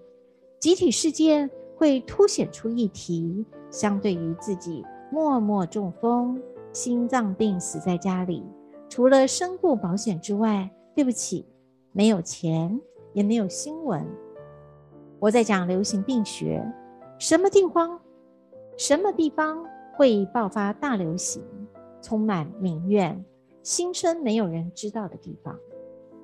[0.60, 3.45] 集体事件会凸显出议题。
[3.70, 4.82] 相对于自己
[5.12, 6.41] 默默中风、
[6.72, 8.41] 心脏病死在家里，
[8.88, 11.45] 除了身故保险之外，对不起，
[11.91, 12.80] 没有钱，
[13.12, 14.08] 也没有新闻。
[15.20, 16.64] 我在讲流行病学，
[17.20, 17.99] 什么地方、
[18.78, 19.66] 什么地方
[19.97, 21.43] 会爆发大流行，
[22.01, 23.22] 充满民怨。
[23.68, 25.53] 新生没有人知道的地方，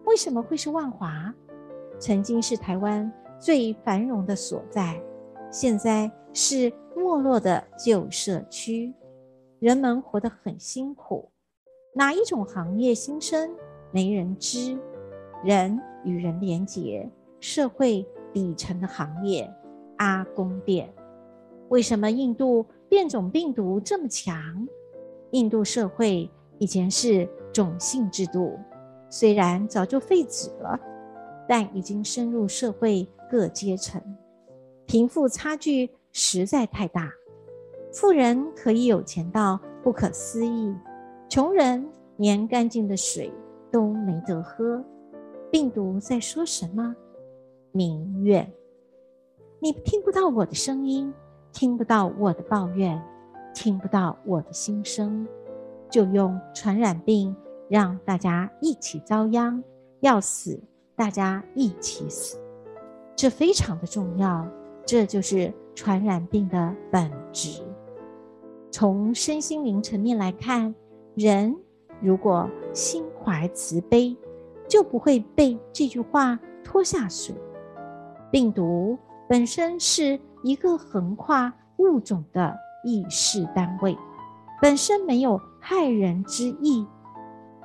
[0.06, 1.36] 为什么会是万华？
[2.00, 4.98] 曾经是台湾最繁荣的所在，
[5.52, 8.94] 现在是没落的旧社区，
[9.60, 11.30] 人们活得很辛苦。
[11.94, 13.52] 哪一种行业新生？
[13.92, 14.80] 没人知。
[15.44, 19.54] 人与人连结，社会底层的行业，
[19.98, 20.90] 阿公店。
[21.68, 24.66] 为什么印度变种病毒这么强？
[25.32, 26.32] 印度社会。
[26.60, 28.58] 以前是种姓制度，
[29.10, 30.80] 虽然早就废止了，
[31.48, 34.02] 但已经深入社会各阶层，
[34.86, 37.12] 贫富差距实在太大。
[37.92, 40.76] 富人可以有钱到不可思议，
[41.30, 41.88] 穷人
[42.18, 43.32] 连干净的水
[43.72, 44.84] 都没得喝。
[45.52, 46.96] 病毒在说什么？
[47.72, 48.52] 民怨。
[49.60, 51.14] 你听不到我的声音，
[51.52, 53.00] 听不到我的抱怨，
[53.54, 55.28] 听不到我的心声。
[55.94, 57.36] 就用传染病
[57.70, 59.64] 让大家一起遭殃，
[60.00, 60.60] 要死
[60.96, 62.36] 大家一起死，
[63.16, 64.44] 这非常的重要。
[64.88, 67.62] 这就是传染病的本质。
[68.72, 70.74] 从身心灵层面来看，
[71.14, 71.56] 人
[72.02, 74.18] 如果心怀慈悲，
[74.68, 77.36] 就不会被这句话拖下水。
[78.32, 78.98] 病毒
[79.30, 83.96] 本身是一个横跨物种的意识单位，
[84.60, 86.86] 本身没有害人之意，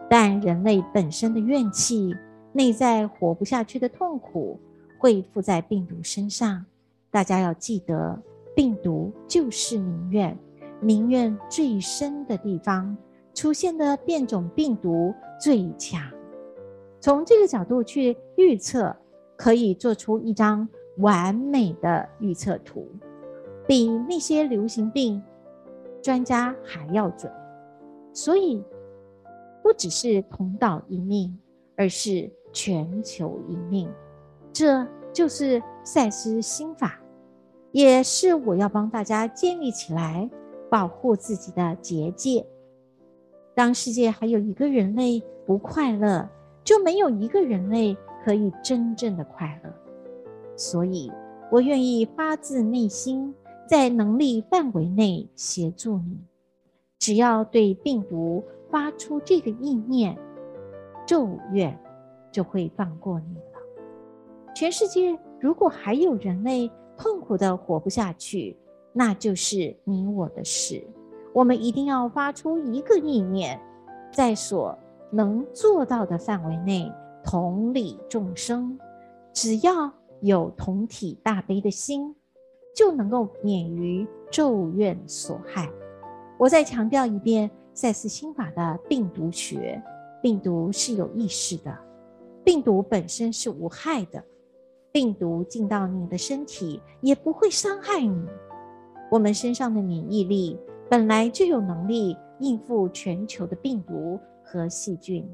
[0.09, 2.15] 但人类本身的怨气、
[2.53, 4.57] 内在活不下去的痛苦，
[5.01, 6.65] 会附在病毒身上。
[7.11, 8.17] 大家要记得，
[8.55, 10.39] 病毒就是民怨，
[10.81, 12.97] 民怨最深的地方
[13.35, 16.01] 出现的变种病毒最强。
[17.01, 18.95] 从这个角度去预测，
[19.37, 20.69] 可以做出一张
[20.99, 22.89] 完美的预测图，
[23.67, 25.21] 比那些流行病
[26.01, 27.29] 专家还要准。
[28.21, 28.61] 所以，
[29.63, 31.39] 不只是同岛一命，
[31.77, 33.89] 而是全球一命。
[34.53, 34.85] 这。
[35.11, 37.01] 就是赛斯心法，
[37.73, 40.31] 也是我要帮大家建立起来
[40.71, 42.47] 保护自己的结界。
[43.55, 46.29] 当世界还有一个人类不快乐，
[46.63, 49.75] 就没有一个人类可以真正的快乐。
[50.57, 51.11] 所以，
[51.51, 53.35] 我愿意发自内心，
[53.67, 56.19] 在能力范围内协助你。
[56.99, 60.17] 只要对病毒发出这个意念，
[61.07, 61.79] 咒怨
[62.31, 63.43] 就会放过你了。
[64.55, 68.57] 全世界如果还有人类痛苦的活不下去，
[68.93, 70.83] 那就是你我的事。
[71.33, 73.61] 我们一定要发出一个意念，
[74.13, 74.77] 在所
[75.11, 76.93] 能做到的范围内
[77.23, 78.79] 同理众生。
[79.33, 82.13] 只要有同体大悲的心，
[82.75, 85.71] 就能够免于咒怨所害。
[86.39, 89.83] 我再强调一遍，赛斯心法的病毒学，
[90.23, 91.77] 病毒是有意识的，
[92.45, 94.23] 病毒本身是无害的。
[94.93, 98.25] 病毒进到你的身体也不会伤害你。
[99.11, 100.57] 我们身上的免疫力
[100.89, 105.29] 本来就有能力应付全球的病毒和细菌，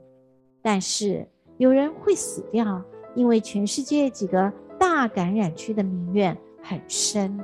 [0.62, 1.26] 但是
[1.58, 2.82] 有人会死掉，
[3.14, 7.38] 因为全世界几个大感染区的民怨很深。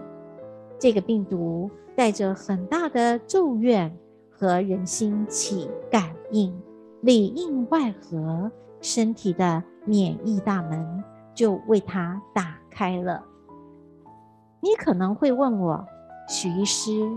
[0.78, 3.94] 这个病毒带着很大的咒怨
[4.30, 6.58] 和人心起感应，
[7.02, 11.04] 里应外合，身体的免疫大门。
[11.32, 13.24] 就为他打开了。
[14.60, 15.82] 你可能会问我，
[16.28, 17.08] 许医师，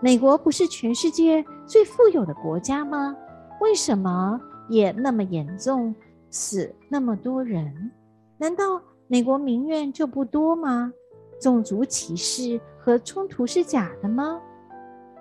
[0.00, 3.14] 美国不是全世界最富有的国家吗？
[3.60, 5.94] 为什么也那么严重，
[6.28, 7.92] 死那么多人？
[8.36, 10.92] 难道美国民怨就不多吗？
[11.40, 14.40] 种族歧视和冲突是假的吗？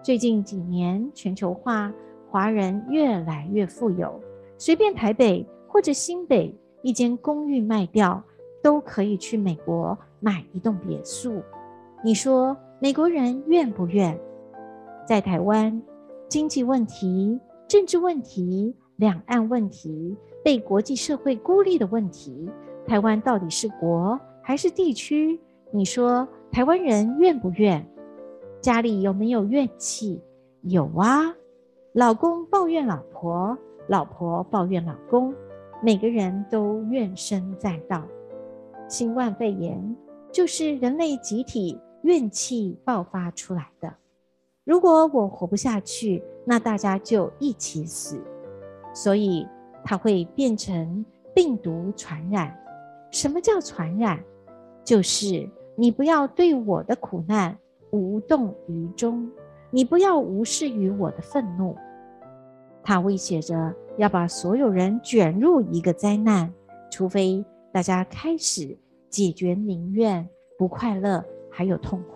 [0.02, 1.94] 最近几年全球化，
[2.30, 4.18] 华人越来越富有，
[4.58, 8.24] 随便台北或者新北一间公寓卖掉。
[8.64, 11.42] 都可以去美国买一栋别墅，
[12.04, 14.18] 你说美国人愿不愿？
[15.06, 15.82] 在台湾，
[16.28, 22.50] 经济问题、政治问题、两岸问题、被国际社会孤立的问题，
[22.86, 25.40] 台湾到底是国还是地区？
[25.72, 27.86] 你说台湾人怨不怨？
[28.62, 30.22] 家里有没有怨气？
[30.64, 31.34] 有啊，
[31.94, 35.34] 老公抱怨老婆，老婆抱怨老公，
[35.84, 38.04] 每个人都怨声载道。
[38.90, 39.96] 新冠肺炎
[40.32, 43.94] 就是人类集体怨气爆发出来的。
[44.64, 48.20] 如果我活不下去，那大家就一起死。
[48.94, 49.48] 所以
[49.84, 52.58] 它会变成病毒传染。
[53.12, 54.20] 什么叫传染？
[54.84, 55.48] 就是
[55.80, 57.58] 你不要对我的苦难
[57.92, 59.30] 无动于衷，
[59.70, 61.78] 你不要无视于我的愤怒。
[62.84, 66.54] 它威胁着要把所有人卷入一个灾难，
[66.92, 67.46] 除非。
[67.70, 68.76] 大家开始
[69.08, 72.16] 解决民怨、不快乐还有痛苦，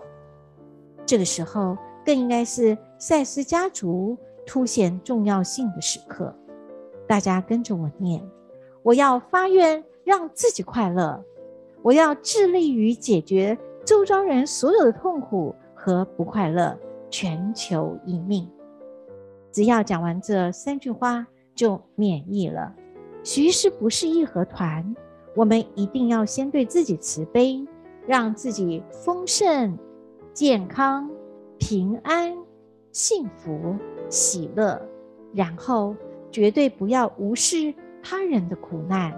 [1.06, 6.34] 这个时候更应该是赛斯家族凸显重要性的时刻。
[7.06, 8.28] 大家跟着我念：
[8.82, 11.22] 我要发愿让自己快乐，
[11.82, 16.78] 我要致力于解决周遭人所有的痛苦和不快乐，
[17.10, 18.48] 全球一命。
[19.50, 22.74] 只要讲完这三句话，就免疫了。
[23.24, 24.94] 徐师不是义和团。
[25.34, 27.66] 我们一定要先对自己慈悲，
[28.06, 29.78] 让自己丰盛、
[30.32, 31.10] 健康、
[31.58, 32.36] 平安、
[32.92, 33.76] 幸福、
[34.08, 34.80] 喜乐，
[35.32, 35.96] 然后
[36.30, 37.72] 绝对不要无视
[38.02, 39.12] 他人的苦难，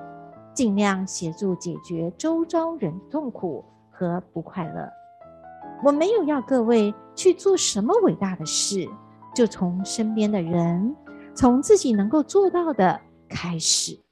[0.55, 4.89] 尽量协助解决周遭人痛苦和不快乐。
[5.85, 8.89] 我没有要各位去做什么伟大的事，
[9.35, 10.95] 就从身边的人，
[11.35, 14.04] 从自己能够做到的开始。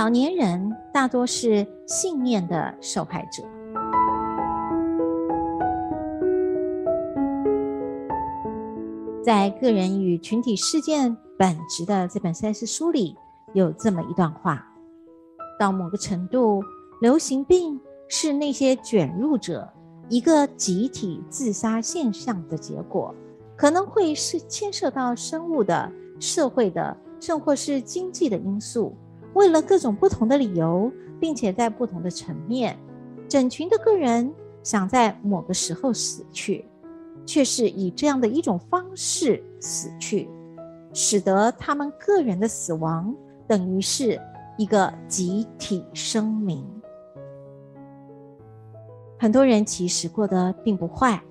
[0.00, 3.42] 老年人大多是信念的受害者。
[9.22, 13.14] 在《个人与群体事件本质》的这本赛事书里，
[13.52, 14.66] 有这么一段话：
[15.58, 16.62] 到某个程度，
[17.02, 17.78] 流行病
[18.08, 19.70] 是那些卷入者
[20.08, 23.14] 一个集体自杀现象的结果，
[23.54, 28.96] 可能会是牵涉到生物的、社会的，甚或是经济的因素。
[29.34, 32.78] 为了各种不同的理由，并且在不同的层面，
[33.28, 36.64] 整群的个人想在某个时候死去。
[37.26, 40.28] 却是以这样的一种方式死去，
[40.92, 43.14] 使得他们个人的死亡
[43.46, 44.20] 等于是
[44.58, 46.66] 一个集体声明。
[49.16, 51.22] 很多人其实过得并不坏，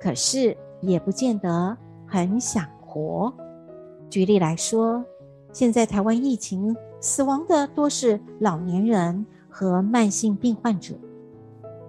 [0.00, 1.76] 可是也不见得
[2.06, 3.32] 很想活。
[4.08, 5.04] 举例来说，
[5.52, 10.94] 现在台湾疫情死亡的多是老年人和慢性病患者，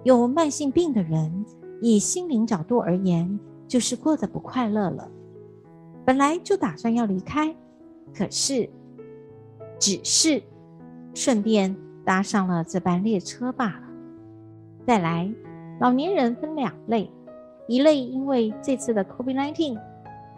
[0.02, 1.46] 有慢性病的人。
[1.80, 3.38] 以心灵角度而言，
[3.68, 5.08] 就是过得不快乐了。
[6.04, 7.54] 本来就打算要离开，
[8.16, 8.68] 可是
[9.78, 10.42] 只是
[11.14, 13.82] 顺便搭上了这班列车罢了。
[14.86, 15.30] 再来，
[15.78, 17.10] 老年人分两类：
[17.68, 19.78] 一类因为这次的 COVID-19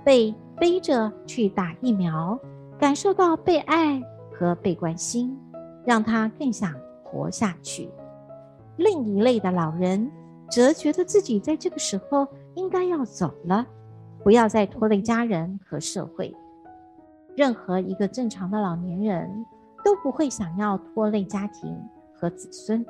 [0.05, 2.39] 被背着去打疫苗，
[2.79, 4.03] 感受到被爱
[4.39, 5.39] 和被关心，
[5.85, 7.89] 让他更想活下去；
[8.77, 10.11] 另一类的老人。
[10.49, 12.25] 则觉得自己在这个时候
[12.55, 13.67] 应该要走了，
[14.23, 16.33] 不要再拖累家人和社会。
[17.35, 19.45] 任何一个正常的老年人
[19.85, 21.77] 都不会想要拖累家庭
[22.15, 22.87] 和子孙。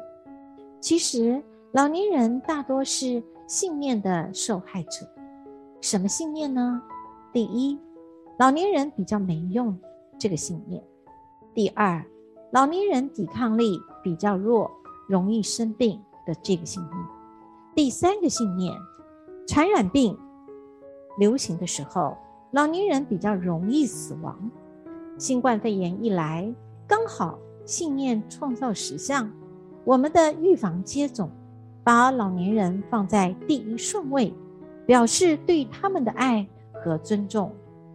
[0.82, 1.42] 其实，
[1.72, 5.06] 老年人大多是信念的受害者。
[5.80, 6.82] 什么信念呢？
[7.32, 7.80] 第一，
[8.38, 9.74] 老年人比较没用，
[10.18, 10.82] 这个信念；
[11.56, 12.04] 第二，
[12.50, 14.70] 老年人抵抗力比较弱，
[15.08, 16.94] 容易生病的这个信念。
[17.74, 18.74] 第三个信念，
[19.48, 20.14] 传染病
[21.18, 22.14] 流行的时候，
[22.50, 24.38] 老年人比较容易死亡。
[25.16, 26.54] 新冠肺炎一来，
[26.86, 29.32] 刚好信念创造实相，
[29.82, 31.30] 我们的预防接种，
[31.82, 34.30] 把老年人放在第一顺位，
[34.84, 37.50] 表示对他们的爱和尊重。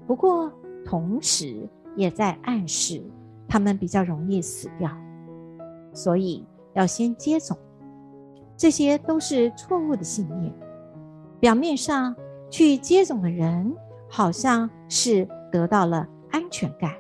[0.08, 0.52] 不过，
[0.84, 3.04] 同时也在暗示
[3.52, 4.90] 他们比较容易死掉，
[5.92, 7.58] 所以要先接种。
[8.56, 10.54] 这些都是错误的信念。
[11.38, 12.16] 表面上
[12.50, 13.76] 去接种的人
[14.08, 16.94] 好像是得到了安全感，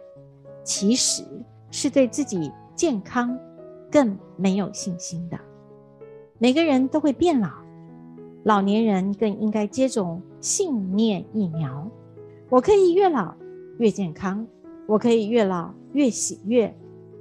[0.62, 1.24] 其实
[1.70, 3.40] 是对自己健康
[3.90, 5.40] 更没有信心的。
[6.38, 7.50] 每个人都会变老，
[8.44, 11.90] 老年人更应该接种信念疫苗。
[12.50, 13.34] 我可以越老
[13.78, 14.46] 越健康，
[14.86, 16.74] 我可以越老越喜悦，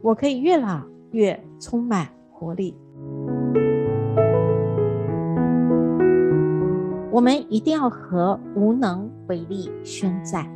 [0.02, 0.80] 我可以越老
[1.12, 2.76] 越充满活力。
[7.10, 10.46] 我们一定要和无能为力宣战。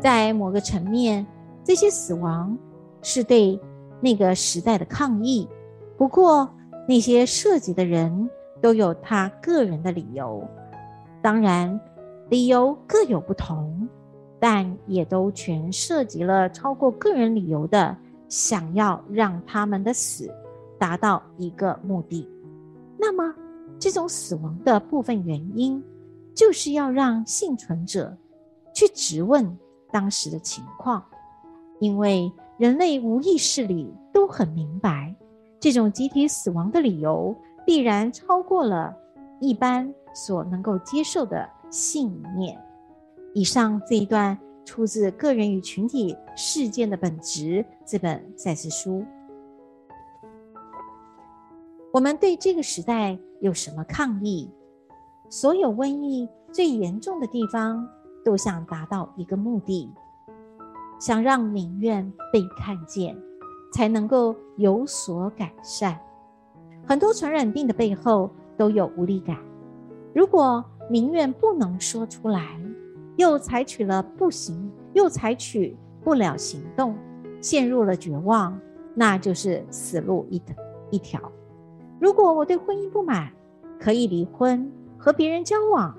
[0.00, 1.26] 在某个层面，
[1.64, 2.56] 这些死亡
[3.02, 3.58] 是对
[4.00, 5.48] 那个时代的抗议。
[5.96, 6.48] 不过，
[6.86, 8.30] 那些涉及的人
[8.60, 10.46] 都有他个人的理由，
[11.20, 11.80] 当然，
[12.28, 13.88] 理由各有不同，
[14.46, 17.96] 但也都全涉及了超过个人理由的，
[18.28, 20.30] 想要让他们的死
[20.78, 22.28] 达到一个目的。
[22.98, 23.34] 那么，
[23.78, 25.82] 这种死亡的部分原因，
[26.34, 28.14] 就是要让幸存者
[28.74, 29.58] 去质问
[29.90, 31.02] 当时的情况，
[31.80, 35.16] 因为人类无意识里都很明白，
[35.58, 37.34] 这种集体死亡的理由
[37.64, 38.94] 必然超过了
[39.40, 42.62] 一般所能够接受的信念。
[43.36, 47.42] 以上这一段出自《个人与群体事件的本质》
[47.84, 49.04] 这本赛事书。
[51.92, 54.48] 我们对这个时代有什么抗议？
[55.28, 57.84] 所有瘟疫最严重的地方
[58.24, 59.92] 都想达到一个目的，
[61.00, 63.16] 想让民怨被看见，
[63.72, 65.98] 才能够有所改善。
[66.86, 69.36] 很多传染病的背后都有无力感。
[70.14, 72.60] 如果民怨不能说出来，
[73.16, 76.96] 又采取了不行，又采取不了行动，
[77.40, 78.58] 陷入了绝望，
[78.94, 80.42] 那就是死路一
[80.90, 81.20] 一条。
[82.00, 83.30] 如果我对婚姻不满，
[83.78, 85.94] 可以离婚和别人交往；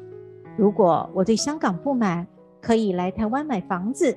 [0.57, 2.25] 如果我对香港不满，
[2.61, 4.13] 可以来台湾买房子；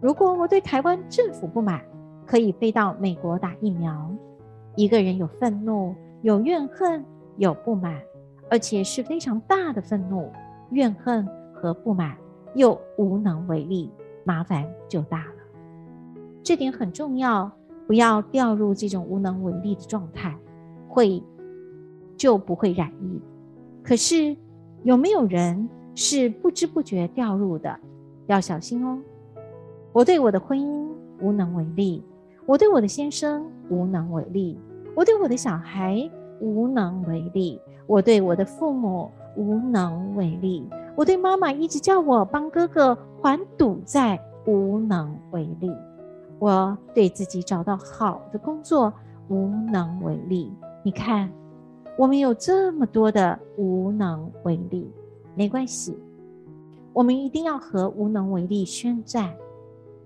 [0.00, 1.80] 如果我对台湾政府不满，
[2.26, 4.10] 可以飞到美国打疫苗。
[4.76, 7.04] 一个人有愤怒、有怨恨、
[7.36, 8.00] 有不满，
[8.50, 10.30] 而且是非常大的愤怒、
[10.70, 12.16] 怨恨和不满，
[12.54, 13.90] 又无能为力，
[14.24, 15.32] 麻烦就大了。
[16.42, 17.50] 这点很重要，
[17.86, 20.36] 不要掉入这种无能为力的状态，
[20.88, 21.22] 会
[22.16, 23.20] 就不会染疫。
[23.82, 24.36] 可是
[24.82, 27.78] 有没有人是不知不觉掉入的？
[28.26, 28.98] 要小心哦。
[29.92, 30.88] 我对我的婚姻
[31.20, 32.02] 无能为力，
[32.46, 34.58] 我对我的先生无能为力，
[34.94, 40.66] 我对我的小孩无能为力，我对我的父母无能为力，
[40.96, 45.70] 我对妈妈一直叫我帮哥哥还赌债无能为力，
[46.38, 48.92] 我对自己找到好的工作
[49.28, 50.52] 无能为力。
[50.84, 51.28] 你看，
[51.98, 54.88] 我们有这么多的无能为力，
[55.34, 55.98] 没关系。
[56.92, 59.34] 我们一定要和无能为力宣战，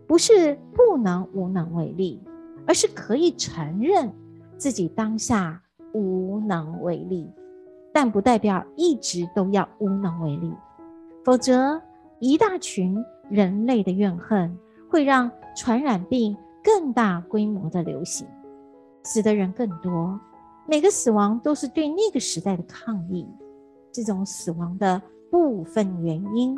[0.06, 2.18] 不是不能无能为力，
[2.66, 4.10] 而是可以承认
[4.56, 5.60] 自己当下
[5.92, 7.30] 无能为力，
[7.92, 10.50] 但不代表一直都要无能为力，
[11.28, 11.78] 否则
[12.20, 12.96] 一大群
[13.28, 14.58] 人类的怨恨
[14.88, 18.26] 会让传染病更大规模的流行，
[19.02, 20.18] 死的人更多，
[20.66, 23.28] 每个死亡都是对那个时代的抗议，
[23.92, 26.56] 这种死亡的部分原因。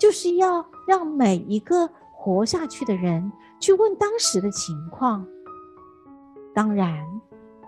[0.00, 5.24] 就是要让每一个活下去的人去问当时的情况。
[6.52, 7.06] 当然，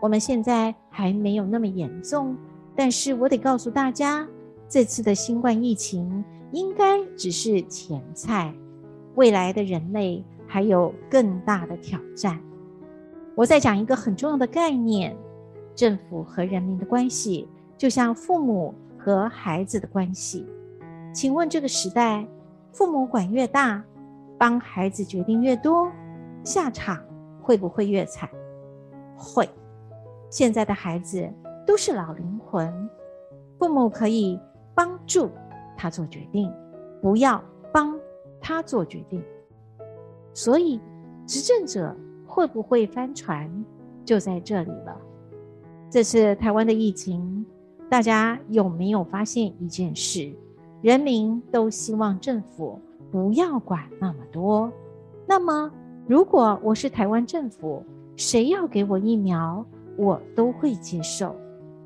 [0.01, 2.37] 我们现在还没有那么严重，
[2.75, 4.27] 但是我得告诉大家，
[4.69, 8.53] 这次的新冠疫情应该只是前菜，
[9.15, 12.41] 未来的人类还有更大的挑战。
[13.35, 15.17] 我再讲一个很重要的概念：
[15.75, 17.49] 政府和人民的关系，
[17.79, 20.47] 就像父母和孩子的关系。
[21.15, 22.27] 请问这个时代，
[22.73, 23.83] 父母管越大，
[24.37, 25.91] 帮孩子决定越多，
[26.45, 27.01] 下场
[27.41, 28.29] 会不会越惨？
[29.17, 29.49] 会。
[30.29, 31.29] 现在的孩子
[31.67, 32.73] 都是老灵魂，
[33.59, 34.39] 父母可以
[34.75, 35.31] 帮助
[35.81, 36.53] 他做决定，
[37.01, 37.99] 不要帮
[38.39, 39.25] 他做决定。
[40.35, 40.79] 所以，
[41.27, 43.51] 执政者会不会翻船，
[44.05, 44.95] 就在这里了。
[45.89, 47.47] 这次台湾的疫情，
[47.89, 50.31] 大家有没有发现一件事？
[50.83, 52.79] 人民都希望政府
[53.11, 54.71] 不要管那么多。
[55.27, 55.73] 那么，
[56.07, 57.83] 如果我是台湾政府，
[58.17, 59.65] 谁要给我疫苗，
[59.97, 61.35] 我都会接受，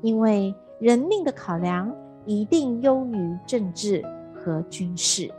[0.01, 1.89] 因为人命的考量
[2.25, 4.03] 一定优于政治
[4.33, 5.31] 和军事。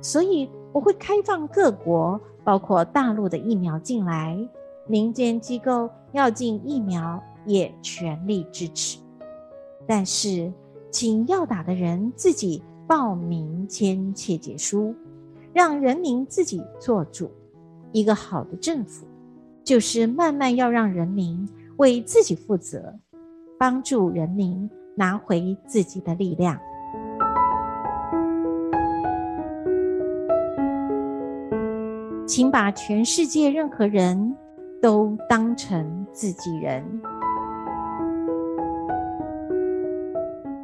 [0.00, 4.38] 所以，我会开放各国，包括大陆的疫苗进来，
[4.86, 8.98] 民间机构要进疫苗也全力支持。
[9.86, 10.52] 但是，
[10.90, 12.62] 请要打的人自己。
[12.88, 14.94] 报名签切结书，
[15.52, 17.30] 让人民自己做主。
[17.92, 19.06] 一个好的政府，
[19.62, 22.98] 就是慢慢要让人民为自己负责，
[23.58, 26.58] 帮助人民拿回自己的力量。
[32.26, 34.36] 请把全世界任何人
[34.82, 36.84] 都当成自己人。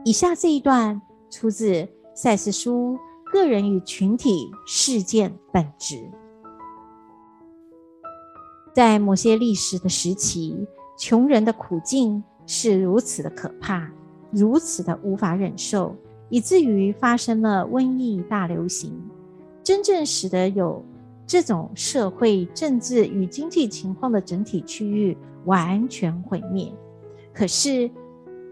[0.05, 1.89] 以下这一段出自。
[2.17, 2.97] 赛斯书：
[3.33, 6.09] 个人与群体事件本质，
[8.73, 10.65] 在某些历史的时期，
[10.97, 13.91] 穷人的苦境是如此的可怕，
[14.35, 15.95] 如此的无法忍受，
[16.29, 18.93] 以至于发生了瘟疫大流行，
[19.63, 20.85] 真正使得有
[21.27, 26.73] 这种社会、政治与经济情况的整体区域完全毁灭。
[27.33, 27.91] 可是，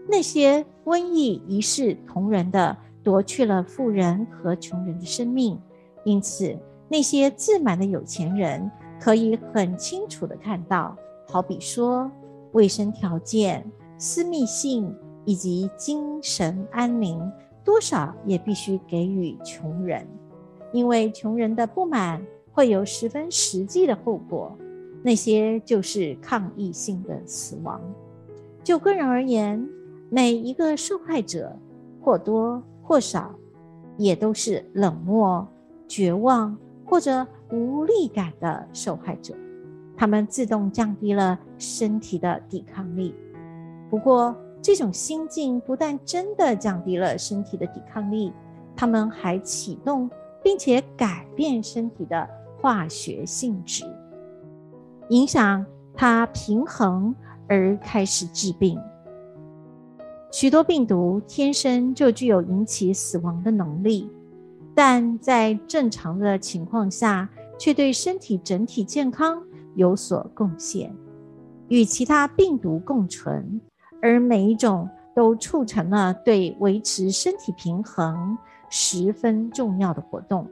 [0.07, 2.77] 那些瘟疫一视同仁的。
[3.03, 5.59] 夺去了富人和穷人的生命，
[6.05, 6.57] 因此
[6.87, 10.95] 那些自满的有钱人可以很清楚的看到，
[11.27, 12.09] 好比说
[12.53, 14.89] 卫生条件、私密性
[15.25, 17.19] 以及精神安宁，
[17.63, 20.07] 多少也必须给予穷人，
[20.71, 22.21] 因为穷人的不满
[22.51, 24.57] 会有十分实际的后果，
[25.01, 27.81] 那些就是抗议性的死亡。
[28.63, 29.67] 就个人而言，
[30.09, 31.55] 每一个受害者
[32.01, 32.63] 或多。
[32.85, 33.33] 或少，
[33.95, 35.47] 也都是冷漠、
[35.87, 36.55] 绝望
[36.85, 39.33] 或者无力感的受害者，
[39.95, 43.15] 他们自动降低了身体的抵抗力。
[43.89, 48.31] 不过，这种心境不但真的降低了身体的抵抗力，
[48.75, 50.09] 他们还启动
[50.41, 52.27] 并且改变身体的
[52.61, 53.83] 化学性质，
[55.09, 57.13] 影响它平衡
[57.49, 58.79] 而开始治病。
[60.31, 64.09] 许多病毒天生就具有引起死亡的能力，
[64.73, 69.43] 但在正常的情况下，却对身体整体健康
[69.75, 70.95] 有所贡献，
[71.67, 73.61] 与其他病毒共存，
[74.03, 78.37] 而每一种都促成了对维持身体平衡
[78.69, 80.45] 十分重要的活动。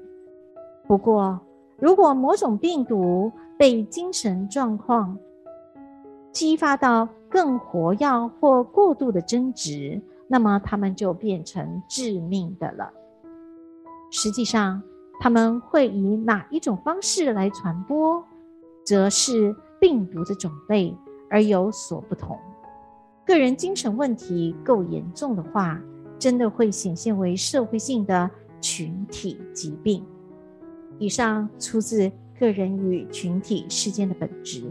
[0.88, 1.38] 不过，
[1.78, 5.18] 如果某种病毒被精神状况
[6.32, 12.89] 激发到更活跃或过度的增值，那么它们就变成致命的了。
[14.12, 14.82] 实际上，
[15.20, 18.24] 他们会以哪一种方式来传播，
[18.86, 20.95] 则是病毒的种类
[21.30, 22.39] 而有所不同。
[23.32, 25.82] 个人精神问题够严重的话，
[26.19, 28.29] 真的会显现为社会性的
[28.59, 30.05] 群体疾病。
[30.99, 34.69] 以上出自个人与群体事件的本质。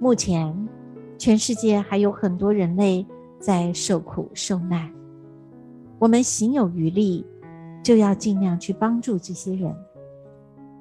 [0.00, 0.68] 目前，
[1.16, 3.06] 全世界还有很多人类
[3.38, 4.92] 在受苦受难，
[6.00, 7.24] 我们行有余力，
[7.84, 9.72] 就要尽量去帮助这些人。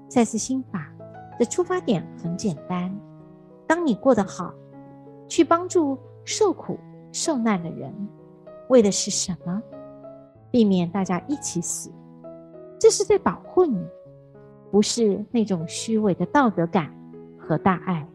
[0.07, 0.91] 再次心法
[1.37, 2.91] 的出发点很简单：
[3.67, 4.51] 当你过得好，
[5.27, 5.95] 去帮助。
[6.25, 6.79] 受苦
[7.11, 7.93] 受难的人，
[8.69, 9.61] 为的是什么？
[10.51, 11.91] 避免大家一起死，
[12.79, 13.83] 这是在保护你，
[14.71, 16.93] 不是那种虚伪的道德感
[17.37, 18.07] 和大爱。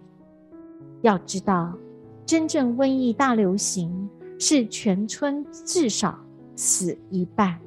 [1.02, 1.76] 要知道，
[2.24, 6.18] 真正瘟疫大流行是全村至少
[6.54, 7.59] 死一半，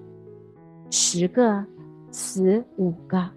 [0.89, 1.65] 十个
[2.11, 3.29] 死五个，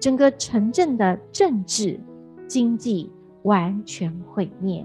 [0.00, 1.98] 整个城镇的政治
[2.46, 3.10] 经济
[3.42, 4.84] 完全毁灭。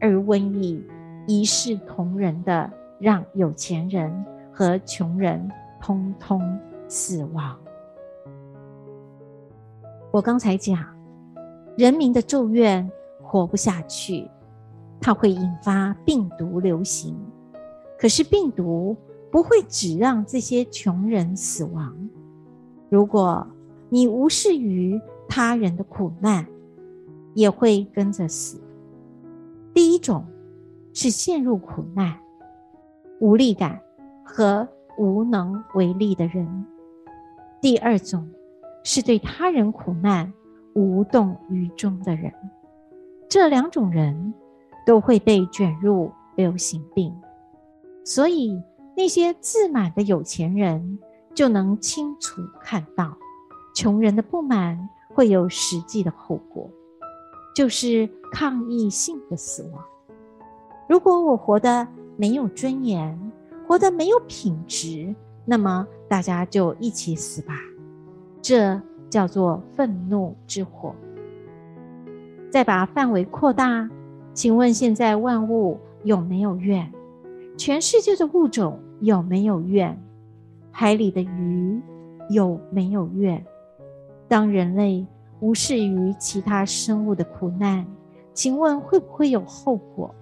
[0.00, 0.84] 而瘟疫
[1.26, 4.12] 一视同仁的让有钱人
[4.52, 6.40] 和穷人通通
[6.88, 7.58] 死亡。
[10.10, 10.78] 我刚才讲，
[11.76, 12.88] 人民的咒怨
[13.22, 14.30] 活不下去，
[15.00, 17.16] 它会引发病毒流行。
[17.98, 18.96] 可是病毒
[19.30, 21.96] 不会只让这些穷人死亡。
[22.90, 23.46] 如果
[23.88, 26.46] 你无视于他人的苦难，
[27.34, 28.60] 也会跟着死。
[29.74, 30.24] 第一种
[30.92, 32.16] 是陷入苦难、
[33.18, 33.80] 无力感
[34.24, 34.66] 和
[34.96, 36.46] 无能为力的人；
[37.60, 38.30] 第二种
[38.84, 40.32] 是对他人苦难
[40.74, 42.32] 无动于衷的人。
[43.28, 44.32] 这两种人
[44.86, 47.12] 都会被卷入流行病，
[48.04, 48.62] 所以
[48.96, 51.00] 那些自满的有钱人
[51.34, 53.16] 就能清楚看到，
[53.74, 56.70] 穷人的不满会有实际的后果。
[57.54, 59.84] 就是抗议性的死亡。
[60.88, 61.86] 如果我活得
[62.16, 63.32] 没有尊严，
[63.66, 67.54] 活得没有品质，那么大家就一起死吧。
[68.42, 68.78] 这
[69.08, 70.94] 叫做愤怒之火。
[72.50, 73.88] 再把范围扩大，
[74.32, 76.92] 请问现在万物有没有怨？
[77.56, 79.96] 全世界的物种有没有怨？
[80.72, 81.80] 海里的鱼
[82.28, 83.44] 有没有怨？
[84.26, 85.06] 当人类。
[85.44, 87.86] 无视于其他生物的苦难，
[88.32, 90.14] 请问会不会有后果？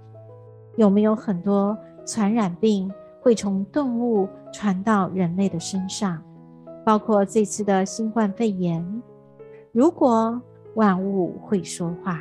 [0.74, 6.20] 有没有很多传染病会从动物传到人类的身上？
[6.84, 8.84] 包括这次的新冠肺炎。
[9.70, 10.42] 如果
[10.74, 12.20] 万物会说话，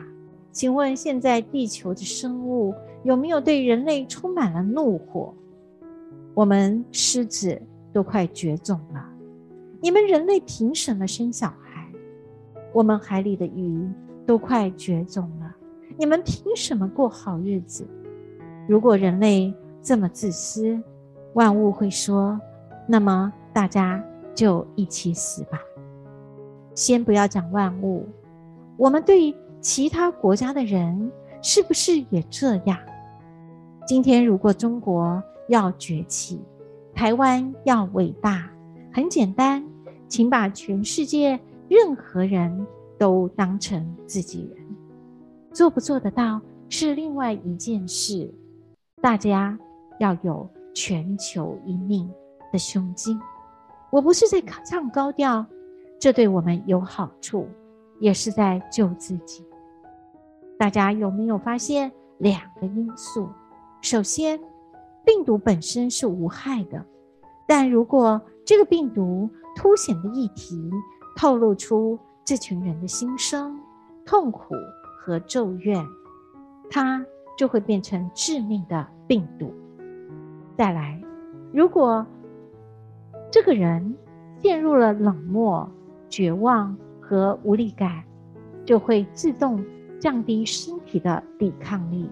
[0.51, 2.71] 请问现在地球的生物
[3.01, 5.33] 有没有对人类充满了怒火？
[6.35, 7.59] 我们狮子
[7.91, 9.03] 都快绝种了，
[9.81, 11.70] 你们人类凭什么生小孩？
[12.74, 13.88] 我们海里的鱼
[14.26, 15.55] 都快绝种了，
[15.97, 17.86] 你们凭什么过好日子？
[18.67, 20.80] 如果人类这么自私，
[21.34, 22.39] 万物会说
[22.88, 24.01] ：“那么大家
[24.34, 25.59] 就一起死吧。”
[26.74, 28.07] 先不要讲万物，
[28.78, 31.11] 我们对其他国家的人
[31.41, 32.78] 是不是也这样？
[33.86, 36.39] 今天如果中国要崛起，
[36.93, 38.49] 台湾要伟大，
[38.93, 39.61] 很简单，
[40.07, 41.38] 请把全世界。
[41.72, 42.67] 任何人
[42.99, 44.76] 都当成自己人，
[45.53, 48.30] 做不做得到是另外一件事。
[49.01, 49.57] 大家
[49.97, 50.45] 要有
[50.76, 52.11] 全球一命
[52.51, 53.17] 的胸襟。
[53.89, 55.45] 我不是在唱高调，
[55.97, 57.47] 这对我们有好处，
[58.01, 59.41] 也是在救自己。
[60.59, 63.30] 大家有没有发现两个因素？
[63.82, 64.38] 首先，
[65.05, 66.86] 病毒本身是无害的，
[67.47, 70.69] 但如果这个病毒凸显的议题，
[71.16, 73.59] 透露出这群人的心声、
[74.05, 74.55] 痛苦
[74.99, 75.86] 和咒怨，
[76.70, 77.05] 它
[77.38, 79.53] 就会变成致命的病毒。
[80.57, 81.01] 再来，
[81.51, 82.05] 如果
[83.32, 83.95] 这个人
[84.41, 85.70] 陷入了冷漠、
[86.09, 88.03] 绝望和无力感，
[88.66, 89.64] 就会自动
[89.99, 92.09] 降低身体的抵抗力。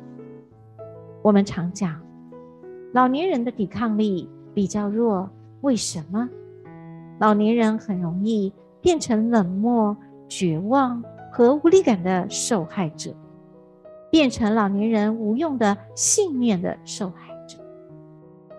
[1.22, 2.02] 我们常讲，
[2.94, 5.30] 老年人的抵抗力比较弱，
[5.62, 6.30] 为什么？
[7.20, 8.54] 老年人很容易。
[8.82, 9.96] 变成冷漠、
[10.28, 13.14] 绝望和无力感的受害者，
[14.12, 17.58] 变成老年人无用的信念的受害者。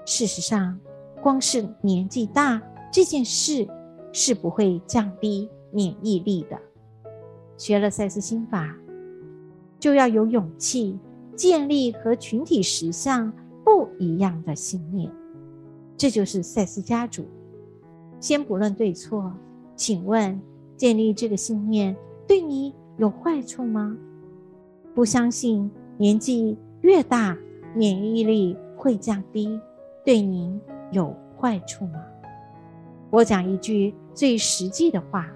[0.04, 0.78] 事实上，
[1.22, 2.60] 光是年纪大
[2.92, 3.68] 这件事
[4.12, 6.58] 是不会降低免疫力的。
[7.56, 8.74] 学了赛斯心法，
[9.78, 10.98] 就要有勇气
[11.36, 13.32] 建立和群体实相
[13.64, 15.10] 不一样的信念。
[15.96, 17.26] 这就是赛斯家族。
[18.18, 19.32] 先不论对错，
[19.80, 20.38] 请问
[20.76, 21.96] 建立这个信念
[22.28, 23.96] 对你有坏处吗？
[24.94, 27.34] 不相信年纪越大
[27.74, 29.58] 免疫力会降低，
[30.04, 30.60] 对您
[30.90, 31.98] 有坏处吗？
[33.08, 35.26] 我讲一句最实际的话，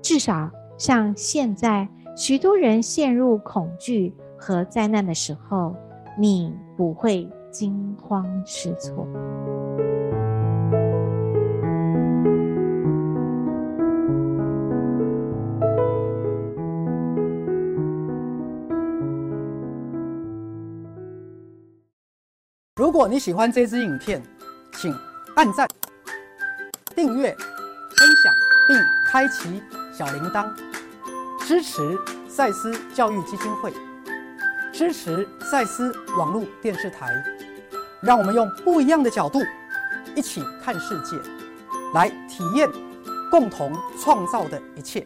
[0.00, 5.76] 至少像现在许多人陷入恐惧和灾难的时候，
[6.18, 9.06] 你不会惊慌失措。
[22.86, 24.22] 如果你喜欢这支影片，
[24.74, 24.96] 请
[25.34, 25.66] 按赞、
[26.94, 27.36] 订阅、
[27.98, 28.32] 分享
[28.68, 29.60] 并开启
[29.92, 30.48] 小铃铛，
[31.40, 33.72] 支持赛斯教育基金会，
[34.72, 37.12] 支持赛斯网络电视台，
[38.00, 39.40] 让我们用不一样的角度
[40.14, 41.16] 一起看世界，
[41.92, 42.70] 来体验
[43.32, 45.04] 共同创造的一切。